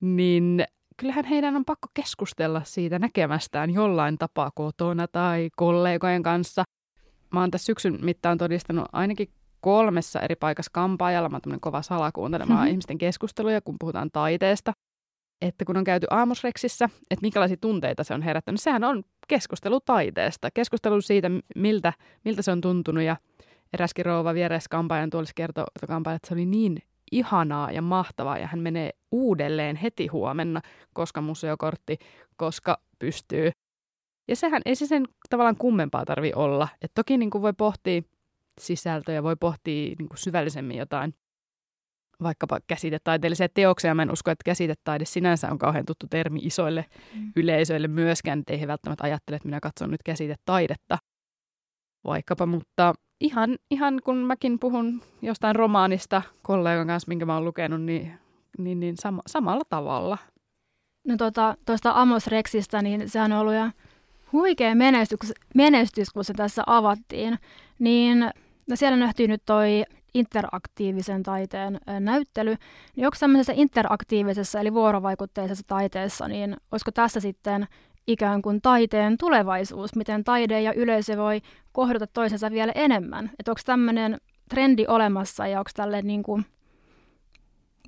[0.00, 0.64] niin
[0.96, 6.64] kyllähän heidän on pakko keskustella siitä näkemästään jollain tapaa kotona tai kollegojen kanssa.
[7.32, 9.28] Mä oon tässä syksyn mittaan todistanut ainakin
[9.60, 11.28] kolmessa eri paikassa kampaajalla.
[11.28, 12.70] Mä oon kova sala kuuntelemaan mm-hmm.
[12.70, 14.72] ihmisten keskusteluja, kun puhutaan taiteesta.
[15.40, 18.60] Että kun on käyty aamusreksissä, että minkälaisia tunteita se on herättänyt.
[18.60, 21.92] Sehän on keskustelu taiteesta, keskustelu siitä, miltä,
[22.24, 23.02] miltä se on tuntunut.
[23.02, 23.16] Ja
[23.72, 26.78] eräskin rouva vieressä kampaajan tuolissa kertoi, että se oli niin
[27.14, 30.60] ihanaa ja mahtavaa ja hän menee uudelleen heti huomenna,
[30.92, 31.98] koska museokortti,
[32.36, 33.50] koska pystyy.
[34.28, 36.68] Ja sehän ei se sen tavallaan kummempaa tarvi olla.
[36.82, 38.02] Et toki niin kuin voi pohtia
[38.60, 41.14] sisältöjä, voi pohtia niin kuin syvällisemmin jotain
[42.22, 43.94] vaikkapa käsitetaiteellisia teoksia.
[43.94, 47.32] Mä en usko, että käsitetaide sinänsä on kauhean tuttu termi isoille mm.
[47.36, 50.98] yleisöille myöskään, että ei he välttämättä ajattele, että minä katson nyt käsitetaidetta
[52.04, 57.82] vaikkapa, mutta ihan, ihan kun mäkin puhun jostain romaanista kollegan kanssa, minkä mä oon lukenut,
[57.82, 58.12] niin,
[58.58, 60.18] niin, niin sama, samalla tavalla.
[61.08, 63.70] No tuota, tuosta Amos Rexistä, niin sehän on ollut jo
[64.32, 67.38] huikea menestys, menestys, kun se tässä avattiin.
[67.78, 68.18] Niin
[68.70, 72.56] no siellä nähtiin nyt toi interaktiivisen taiteen näyttely.
[72.96, 77.66] Niin onko tämmöisessä interaktiivisessa eli vuorovaikutteisessa taiteessa, niin olisiko tässä sitten
[78.06, 81.40] ikään kuin taiteen tulevaisuus, miten taide ja yleisö voi
[81.72, 83.30] kohdata toisensa vielä enemmän.
[83.38, 86.46] Että onko tämmöinen trendi olemassa ja onko tälle niin kuin,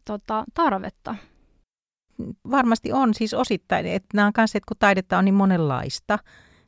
[0.04, 1.14] tota, tarvetta?
[2.50, 6.18] Varmasti on siis osittain, että nämä on kanssa, että kun taidetta on niin monenlaista,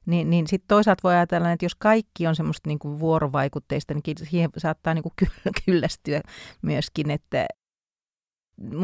[0.06, 4.16] niin, niin sitten toisaalta voi ajatella, että jos kaikki on semmoista niin kuin vuorovaikutteista, niin
[4.18, 5.12] siihen saattaa niin kuin
[5.64, 6.20] kyllästyä
[6.62, 7.46] myöskin, että,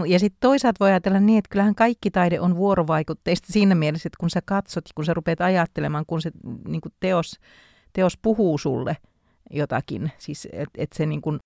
[0.06, 4.20] ja sitten toisaalta voi ajatella niin, että kyllähän kaikki taide on vuorovaikutteista siinä mielessä, että
[4.20, 6.30] kun sä katsot, kun sä rupeat ajattelemaan, kun se
[6.68, 7.40] niin kuin teos,
[7.92, 8.96] teos puhuu sulle
[9.50, 11.38] jotakin, siis että et se niin kuin,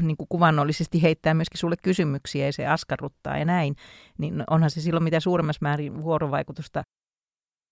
[0.00, 3.76] niin kuin kuvannollisesti heittää myöskin sulle kysymyksiä ja se askarruttaa ja näin,
[4.18, 6.82] niin onhan se silloin mitä suuremmassa määrin vuorovaikutusta.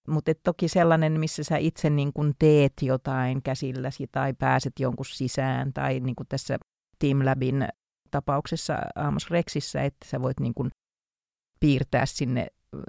[0.09, 5.73] Mutta toki sellainen, missä sä itse niin kuin teet jotain käsilläsi tai pääset jonkun sisään
[5.73, 6.59] tai niin tässä
[6.99, 7.69] Team Labin
[8.15, 10.71] tapauksessa Amos Rexissä, että sä voit niin kuin
[11.61, 12.47] piirtää sinne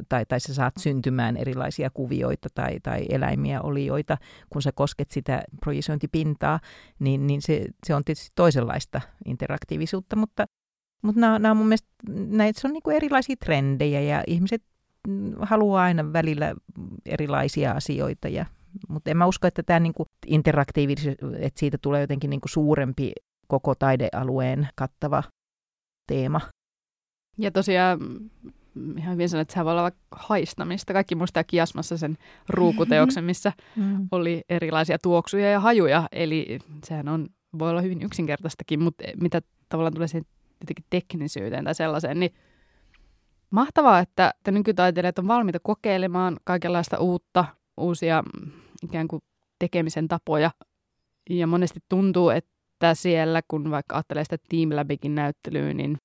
[0.10, 4.18] tai, tai sä saat syntymään erilaisia kuvioita tai, tai eläimiä, olioita,
[4.50, 6.60] kun sä kosket sitä projisointipintaa,
[7.00, 10.46] niin, niin se, se on tietysti toisenlaista interaktiivisuutta, mutta,
[11.02, 14.64] mutta nämä, nämä on mun mielestä, näitä, se on niin kuin erilaisia trendejä ja ihmiset
[15.42, 16.56] haluaa aina välillä
[17.06, 18.46] erilaisia asioita, ja,
[18.90, 22.52] mutta en mä usko, että tämä niin kuin interaktiivisuus, että siitä tulee jotenkin niin kuin
[22.52, 23.12] suurempi
[23.48, 25.24] koko taidealueen kattava
[26.08, 26.42] teema.
[27.38, 28.00] Ja tosiaan
[28.76, 30.94] mm, ihan hyvin sanoin, että sehän voi olla vaikka haistamista.
[30.94, 32.18] Kaikki muistaa Kiasmassa sen
[32.50, 34.08] ruukuteoksen, missä mm.
[34.12, 36.08] oli erilaisia tuoksuja ja hajuja.
[36.12, 37.28] Eli sehän on,
[37.60, 40.26] voi olla hyvin yksinkertaistakin, mutta mitä tavallaan tulee siihen
[40.90, 42.34] teknisyyteen tai sellaiseen, niin
[43.50, 47.46] mahtavaa, että, että nykytaiteilijat on valmiita kokeilemaan kaikenlaista uutta,
[47.78, 48.52] uusia mm,
[48.84, 49.22] ikään kuin
[49.60, 50.52] tekemisen tapoja.
[51.30, 52.55] Ja monesti tuntuu, että
[52.94, 55.98] siellä, kun vaikka ajattelee sitä Team Labikin näyttelyä, niin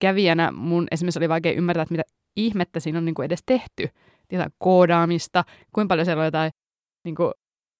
[0.00, 2.02] kävijänä mun esimerkiksi oli vaikea ymmärtää, että mitä
[2.36, 3.88] ihmettä siinä on niin kuin edes tehty.
[4.32, 6.50] Jotain koodaamista, kuinka paljon siellä on jotain
[7.04, 7.32] niin kuin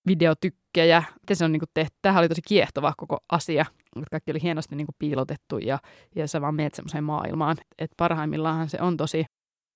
[0.06, 1.96] videotykkejä, miten se on niin kuin tehty.
[2.02, 3.64] Tämähän oli tosi kiehtova koko asia.
[4.10, 5.78] Kaikki oli hienosti niin kuin piilotettu ja,
[6.16, 7.56] ja sä vaan meet semmoiseen maailmaan.
[7.78, 9.24] Et parhaimmillaan se on tosi,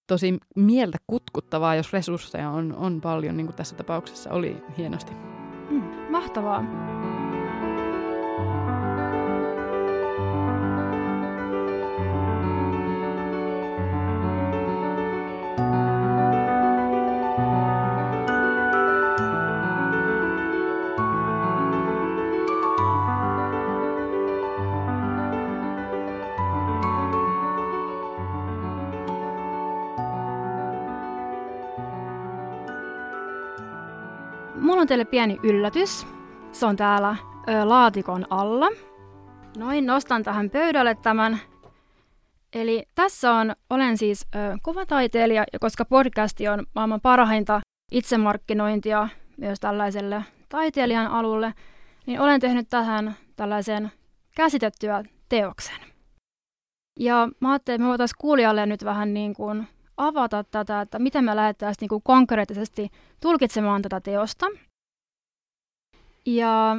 [0.07, 5.12] tosi mieltä kutkuttavaa, jos resursseja on, on paljon, niin kuin tässä tapauksessa oli hienosti.
[5.70, 7.12] Mm, mahtavaa.
[34.83, 36.07] On teille pieni yllätys.
[36.53, 37.16] Se on täällä
[37.49, 38.68] ö, laatikon alla.
[39.57, 41.39] Noin, nostan tähän pöydälle tämän.
[42.53, 47.61] Eli tässä on, olen siis ö, kuvataiteilija, ja koska podcasti on maailman parhainta
[47.93, 51.55] itsemarkkinointia myös tällaiselle taiteilijan alulle,
[52.07, 53.93] niin olen tehnyt tähän tällaisen
[54.37, 55.80] käsitettyä teoksen.
[57.01, 61.24] Ja mä ajattelin, että me voitaisiin kuulijalle nyt vähän niin kuin avata tätä, että miten
[61.24, 62.89] me lähdettäisiin niin kuin konkreettisesti
[63.20, 64.47] tulkitsemaan tätä teosta.
[66.27, 66.77] Ja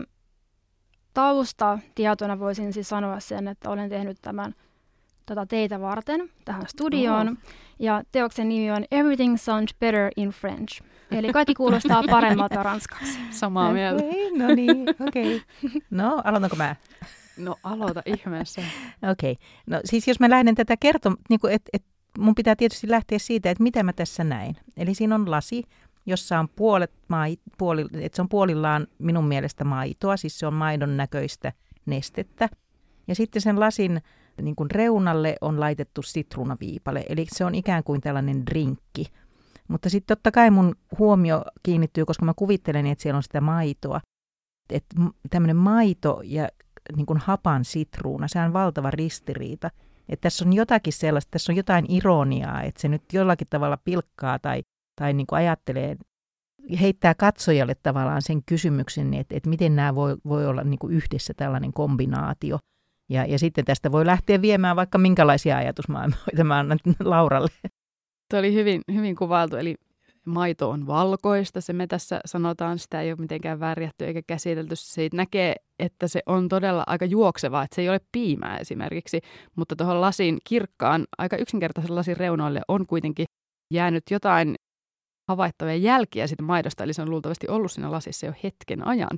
[1.14, 4.56] tausta tietona voisin siis sanoa sen, että olen tehnyt tämän
[5.26, 7.28] tota teitä varten tähän studioon.
[7.28, 7.38] Oho.
[7.80, 10.82] Ja teoksen nimi on Everything Sounds Better in French.
[11.12, 13.20] Eli kaikki kuulostaa paremmalta ranskaksi.
[13.32, 14.04] Samaa okay, mieltä.
[14.38, 15.36] No niin, okei.
[15.36, 15.82] Okay.
[15.92, 16.76] No, aloitanko mä?
[17.38, 18.62] No aloita ihmeessä.
[19.12, 19.32] Okei.
[19.32, 19.46] Okay.
[19.68, 21.84] No siis jos mä lähden tätä kertomaan, niin että et
[22.18, 24.58] mun pitää tietysti lähteä siitä, että mitä mä tässä näin.
[24.78, 25.64] Eli siinä on lasi,
[26.06, 30.54] jossa on puolet mai, puoli, että se on puolillaan minun mielestä maitoa, siis se on
[30.54, 31.54] maidon näköistä
[31.86, 32.50] nestettä.
[33.08, 34.02] Ja sitten sen lasin
[34.42, 39.06] niin kuin reunalle on laitettu sitruunaviipale, eli se on ikään kuin tällainen drinkki.
[39.68, 44.02] Mutta sitten totta kai mun huomio kiinnittyy, koska mä kuvittelen, että siellä on sitä maitoa.
[44.70, 44.96] Että
[45.30, 46.50] tämmöinen maito ja
[46.96, 49.70] niin kuin hapan sitruuna, se on valtava ristiriita.
[50.10, 54.40] Että tässä on jotakin sellaista, tässä on jotain ironiaa, että se nyt jollakin tavalla pilkkaa
[54.40, 54.64] tai,
[54.96, 55.96] tai niin kuin ajattelee,
[56.82, 61.34] heittää katsojalle tavallaan sen kysymyksen, että, että miten nämä voi, voi olla niin kuin yhdessä
[61.38, 62.58] tällainen kombinaatio.
[63.10, 67.50] Ja, ja sitten tästä voi lähteä viemään vaikka minkälaisia ajatusmaailmoita mä annan Lauralle.
[68.32, 69.76] Tuo oli hyvin, hyvin kuvailtu, eli
[70.26, 71.62] maito on valkoista.
[71.62, 74.76] Se me tässä sanotaan, sitä ei ole mitenkään värjätty eikä käsitelty.
[74.76, 79.22] Siitä näkee, että se on todella aika juokseva, että se ei ole piimää esimerkiksi.
[79.56, 83.26] Mutta tuohon lasin kirkkaan, aika yksinkertaisen lasin reunoille on kuitenkin
[83.74, 84.56] jäänyt jotain
[85.28, 89.18] havaittavia jälkiä siitä maidosta, eli se on luultavasti ollut siinä lasissa jo hetken ajan.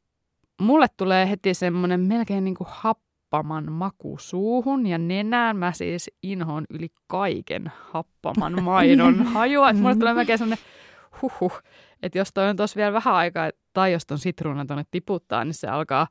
[0.62, 5.58] Mulle tulee heti semmoinen melkein niin kuin happaman maku suuhun ja nenään.
[5.58, 9.70] Mä siis inhoon yli kaiken happaman maidon hajua.
[9.70, 10.66] Että mulle tulee melkein semmoinen
[11.22, 11.62] huhhuh,
[12.04, 15.54] että jos toi on tuossa vielä vähän aikaa, tai jos ton sitruunan tuonne tiputtaa, niin
[15.54, 16.08] se alkaa,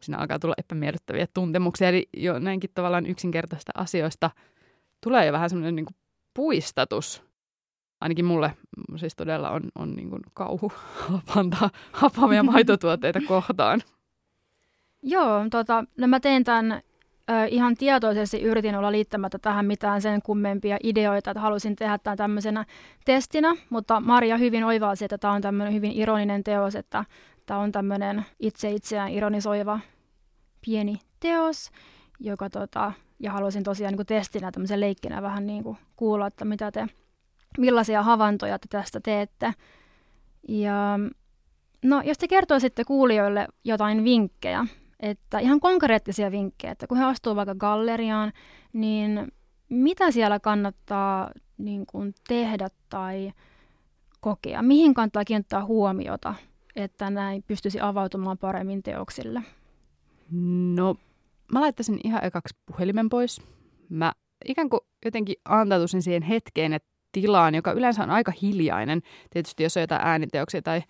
[0.00, 1.88] siinä alkaa tulla epämiellyttäviä tuntemuksia.
[1.88, 4.30] Eli jo näinkin tavallaan yksinkertaista asioista
[5.02, 5.86] tulee jo vähän semmoinen niin
[6.34, 7.29] puistatus.
[8.00, 8.52] Ainakin mulle
[8.96, 10.72] siis todella on, on niin kuin kauhu
[11.08, 13.80] hapantaa hapamia maitotuotteita kohtaan.
[15.02, 16.82] Joo, tota, no mä tein tämän
[17.48, 22.64] ihan tietoisesti yritin olla liittämättä tähän mitään sen kummempia ideoita, että halusin tehdä tämän tämmöisenä
[23.04, 27.04] testinä, mutta Maria hyvin oivalsi, että tämä on tämmöinen hyvin ironinen teos, että
[27.46, 29.80] tämä on tämmöinen itse itseään ironisoiva
[30.64, 31.70] pieni teos,
[32.20, 36.72] joka tota, ja haluaisin tosiaan niin testinä tämmöisen leikkinä vähän niin kuin kuulla, että mitä
[36.72, 36.86] te,
[37.58, 39.52] millaisia havaintoja te tästä teette.
[40.48, 40.98] Ja
[41.84, 44.66] no, jos te kertoisitte kuulijoille jotain vinkkejä,
[45.00, 48.32] että ihan konkreettisia vinkkejä, että kun he astuvat vaikka galleriaan,
[48.72, 49.32] niin
[49.68, 53.32] mitä siellä kannattaa niin kuin tehdä tai
[54.20, 54.62] kokea?
[54.62, 56.34] Mihin kannattaa kiinnittää huomiota,
[56.76, 59.42] että näin pystyisi avautumaan paremmin teoksille?
[60.74, 60.96] No,
[61.52, 63.42] mä laittaisin ihan ekaksi puhelimen pois.
[63.88, 64.12] Mä
[64.44, 66.78] ikään kuin jotenkin antautuisin siihen hetkeen ja
[67.12, 69.02] tilaan, joka yleensä on aika hiljainen.
[69.30, 70.82] Tietysti jos on jotain ääniteoksia tai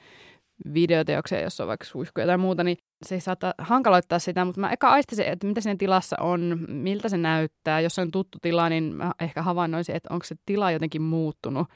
[0.75, 4.89] videoteoksia, jos on vaikka suihkuja tai muuta, niin se saata hankaloittaa sitä, mutta mä eka
[4.89, 7.81] aistisin, että mitä siinä tilassa on, miltä se näyttää.
[7.81, 11.69] Jos se on tuttu tila, niin mä ehkä havainnoisin, että onko se tila jotenkin muuttunut,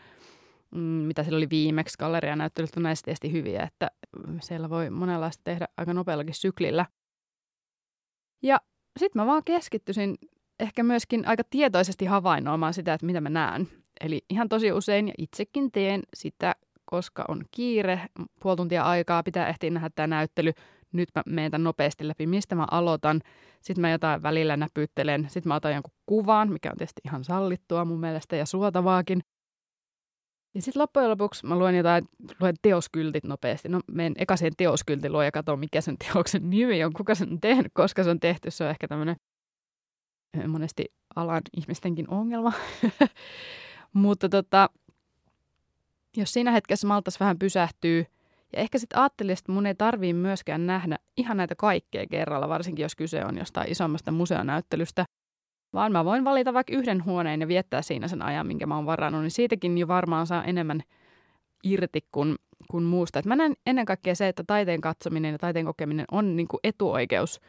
[0.75, 1.99] mm, mitä sillä oli viimeksi.
[1.99, 3.91] Gallerianäyttelyt on näistä tietysti hyviä, että
[4.41, 6.87] siellä voi monenlaista tehdä aika nopeallakin syklillä.
[8.43, 8.61] Ja
[8.99, 10.17] sitten mä vaan keskittyisin
[10.61, 13.69] ehkä myöskin aika tietoisesti havainnoimaan sitä, että mitä mä näen.
[14.01, 18.01] Eli ihan tosi usein, ja itsekin teen sitä, koska on kiire,
[18.43, 20.53] puoli tuntia aikaa, pitää ehtiä nähdä tämä näyttely.
[20.93, 23.21] Nyt mä menen tämän nopeasti läpi, mistä mä aloitan.
[23.61, 25.27] Sitten mä jotain välillä näpyttelen.
[25.29, 29.21] Sitten mä otan jonkun kuvan, mikä on tietysti ihan sallittua mun mielestä ja suotavaakin.
[30.55, 32.05] Ja sitten loppujen lopuksi mä luen jotain,
[32.41, 33.69] luen teoskyltit nopeasti.
[33.69, 37.41] No menen eka siihen teoskyltin ja katson, mikä sen teoksen nimi on, kuka sen on
[37.41, 38.51] tehnyt, koska se on tehty.
[38.51, 39.17] Se on ehkä tämmöinen
[40.39, 40.85] eh, monesti
[41.17, 42.53] alan ihmistenkin ongelma.
[43.95, 44.71] Mutta tota,
[46.17, 48.07] jos siinä hetkessä maltas vähän pysähtyy,
[48.53, 52.83] ja ehkä sitten ajattelin, että mun ei tarvii myöskään nähdä ihan näitä kaikkea kerralla, varsinkin
[52.83, 55.05] jos kyse on jostain isommasta museonäyttelystä,
[55.73, 58.87] vaan mä voin valita vaikka yhden huoneen ja viettää siinä sen ajan, minkä mä oon
[58.87, 60.83] varannut, niin siitäkin jo varmaan saa enemmän
[61.65, 62.37] irti kuin,
[62.71, 63.19] kuin muusta.
[63.19, 66.61] Et mä näen ennen kaikkea se, että taiteen katsominen ja taiteen kokeminen on niin kuin
[66.65, 67.41] etuoikeus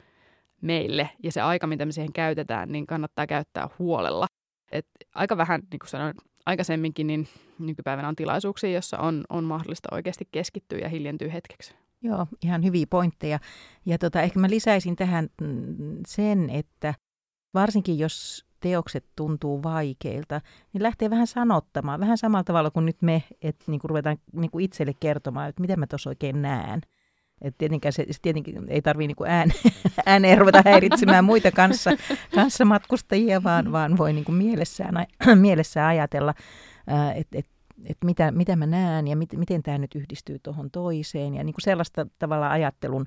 [0.61, 4.27] meille ja se aika, mitä me siihen käytetään, niin kannattaa käyttää huolella.
[4.71, 6.13] Et aika vähän, niin kuin sanoin
[6.45, 7.27] aikaisemminkin, niin
[7.59, 11.75] nykypäivänä on tilaisuuksia, jossa on, on mahdollista oikeasti keskittyä ja hiljentyä hetkeksi.
[12.01, 13.39] Joo, ihan hyviä pointteja.
[13.85, 16.93] Ja tota, ehkä mä lisäisin tähän mm, sen, että
[17.53, 20.41] varsinkin jos teokset tuntuu vaikeilta,
[20.73, 24.93] niin lähtee vähän sanottamaan, vähän samalla tavalla kuin nyt me, että niin ruvetaan niin itselle
[24.99, 26.81] kertomaan, että mitä mä tuossa oikein näen.
[27.41, 29.49] Et tietenkään se, se tietenkin ei tarvitse niin ään,
[30.05, 31.91] ääneen ruveta häiritsemään muita kanssa,
[32.35, 35.05] kanssa matkustajia, vaan, vaan voi niin kuin mielessään,
[35.35, 36.33] mielessään ajatella,
[37.15, 37.45] että et,
[37.85, 41.33] et mitä, mitä mä näen ja mit, miten tämä nyt yhdistyy tuohon toiseen.
[41.33, 43.05] Ja niin kuin sellaista tavalla ajattelun,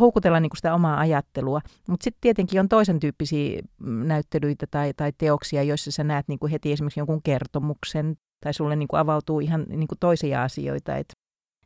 [0.00, 1.60] houkutella niin kuin sitä omaa ajattelua.
[1.88, 6.50] Mutta sitten tietenkin on toisen tyyppisiä näyttelyitä tai, tai teoksia, joissa sä näet niin kuin
[6.50, 10.96] heti esimerkiksi jonkun kertomuksen tai sulle niin kuin avautuu ihan niin kuin toisia asioita.
[10.96, 11.12] Et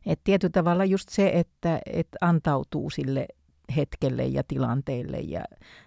[0.05, 3.27] et tietyllä tavalla just se, että et antautuu sille
[3.75, 5.43] hetkelle ja tilanteelle ja,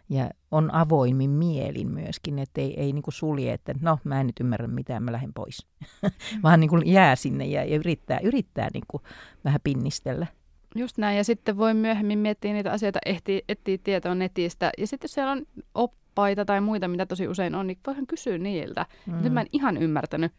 [0.08, 4.26] ja on avoimin mielin myöskin, että ei, ei niin kuin sulje, että no mä en
[4.26, 5.66] nyt ymmärrä mitään, mä lähden pois,
[6.02, 6.10] mm.
[6.42, 9.02] vaan niin kuin jää sinne ja, ja yrittää, yrittää niin kuin
[9.44, 10.26] vähän pinnistellä.
[10.74, 15.04] Just näin, ja sitten voi myöhemmin miettiä niitä asioita, etsiä, etsiä tietoa netistä, ja sitten
[15.04, 18.86] jos siellä on oppaita tai muita, mitä tosi usein on, niin voihan kysyä niiltä.
[19.06, 19.22] Mm.
[19.22, 20.32] Nyt mä en ihan ymmärtänyt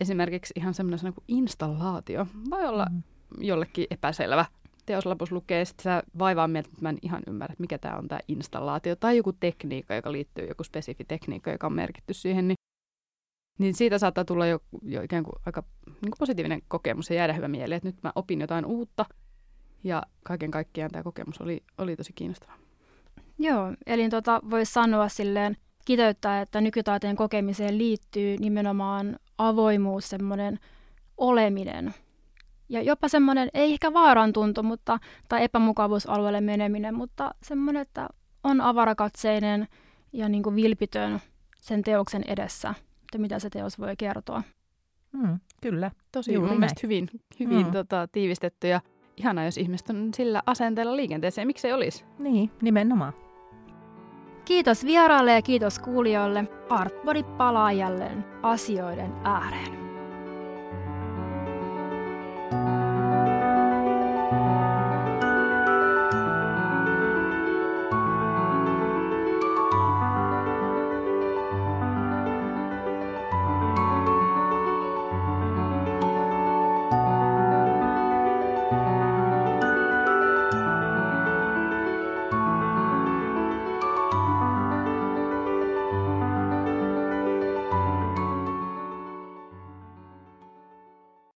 [0.00, 2.26] esimerkiksi ihan semmoinen kuin installaatio.
[2.50, 3.02] Voi olla mm
[3.38, 4.44] jollekin epäselvä.
[4.86, 8.20] Teoslapus lukee, sitten sä vaivaa mieltä, että mä en ihan ymmärrä, mikä tämä on tämä
[8.28, 8.96] installaatio.
[8.96, 12.56] Tai joku tekniikka, joka liittyy, joku spesifi tekniikka, joka on merkitty siihen, niin,
[13.58, 17.32] niin siitä saattaa tulla jo, jo ikään kuin aika niin kuin positiivinen kokemus ja jäädä
[17.32, 19.04] hyvä mieli, että nyt mä opin jotain uutta.
[19.84, 22.52] Ja kaiken kaikkiaan tämä kokemus oli, oli tosi kiinnostava.
[23.38, 30.58] Joo, eli tota, voisi sanoa silleen, kiteyttää, että nykytaiteen kokemiseen liittyy nimenomaan avoimuus, semmoinen
[31.16, 31.94] oleminen–
[32.68, 34.98] ja jopa semmoinen, ei ehkä vaaran tuntu, mutta,
[35.28, 38.08] tai epämukavuusalueelle meneminen, mutta semmoinen, että
[38.44, 39.68] on avarakatseinen
[40.12, 41.20] ja niin kuin vilpitön
[41.60, 44.42] sen teoksen edessä, että mitä se teos voi kertoa.
[45.12, 45.90] Mm, kyllä.
[46.12, 47.08] Tosi Juuri mun mielestä hyvin,
[47.40, 47.72] hyvin mm.
[47.72, 48.80] tota, tiivistetty ja
[49.16, 51.46] ihanaa, jos ihmiset on sillä asenteella liikenteeseen.
[51.46, 52.04] Miksei olisi?
[52.18, 53.12] Niin, nimenomaan.
[54.44, 56.44] Kiitos vieraalle ja kiitos kuulijoille.
[56.70, 59.87] Artbody palaa jälleen asioiden ääreen.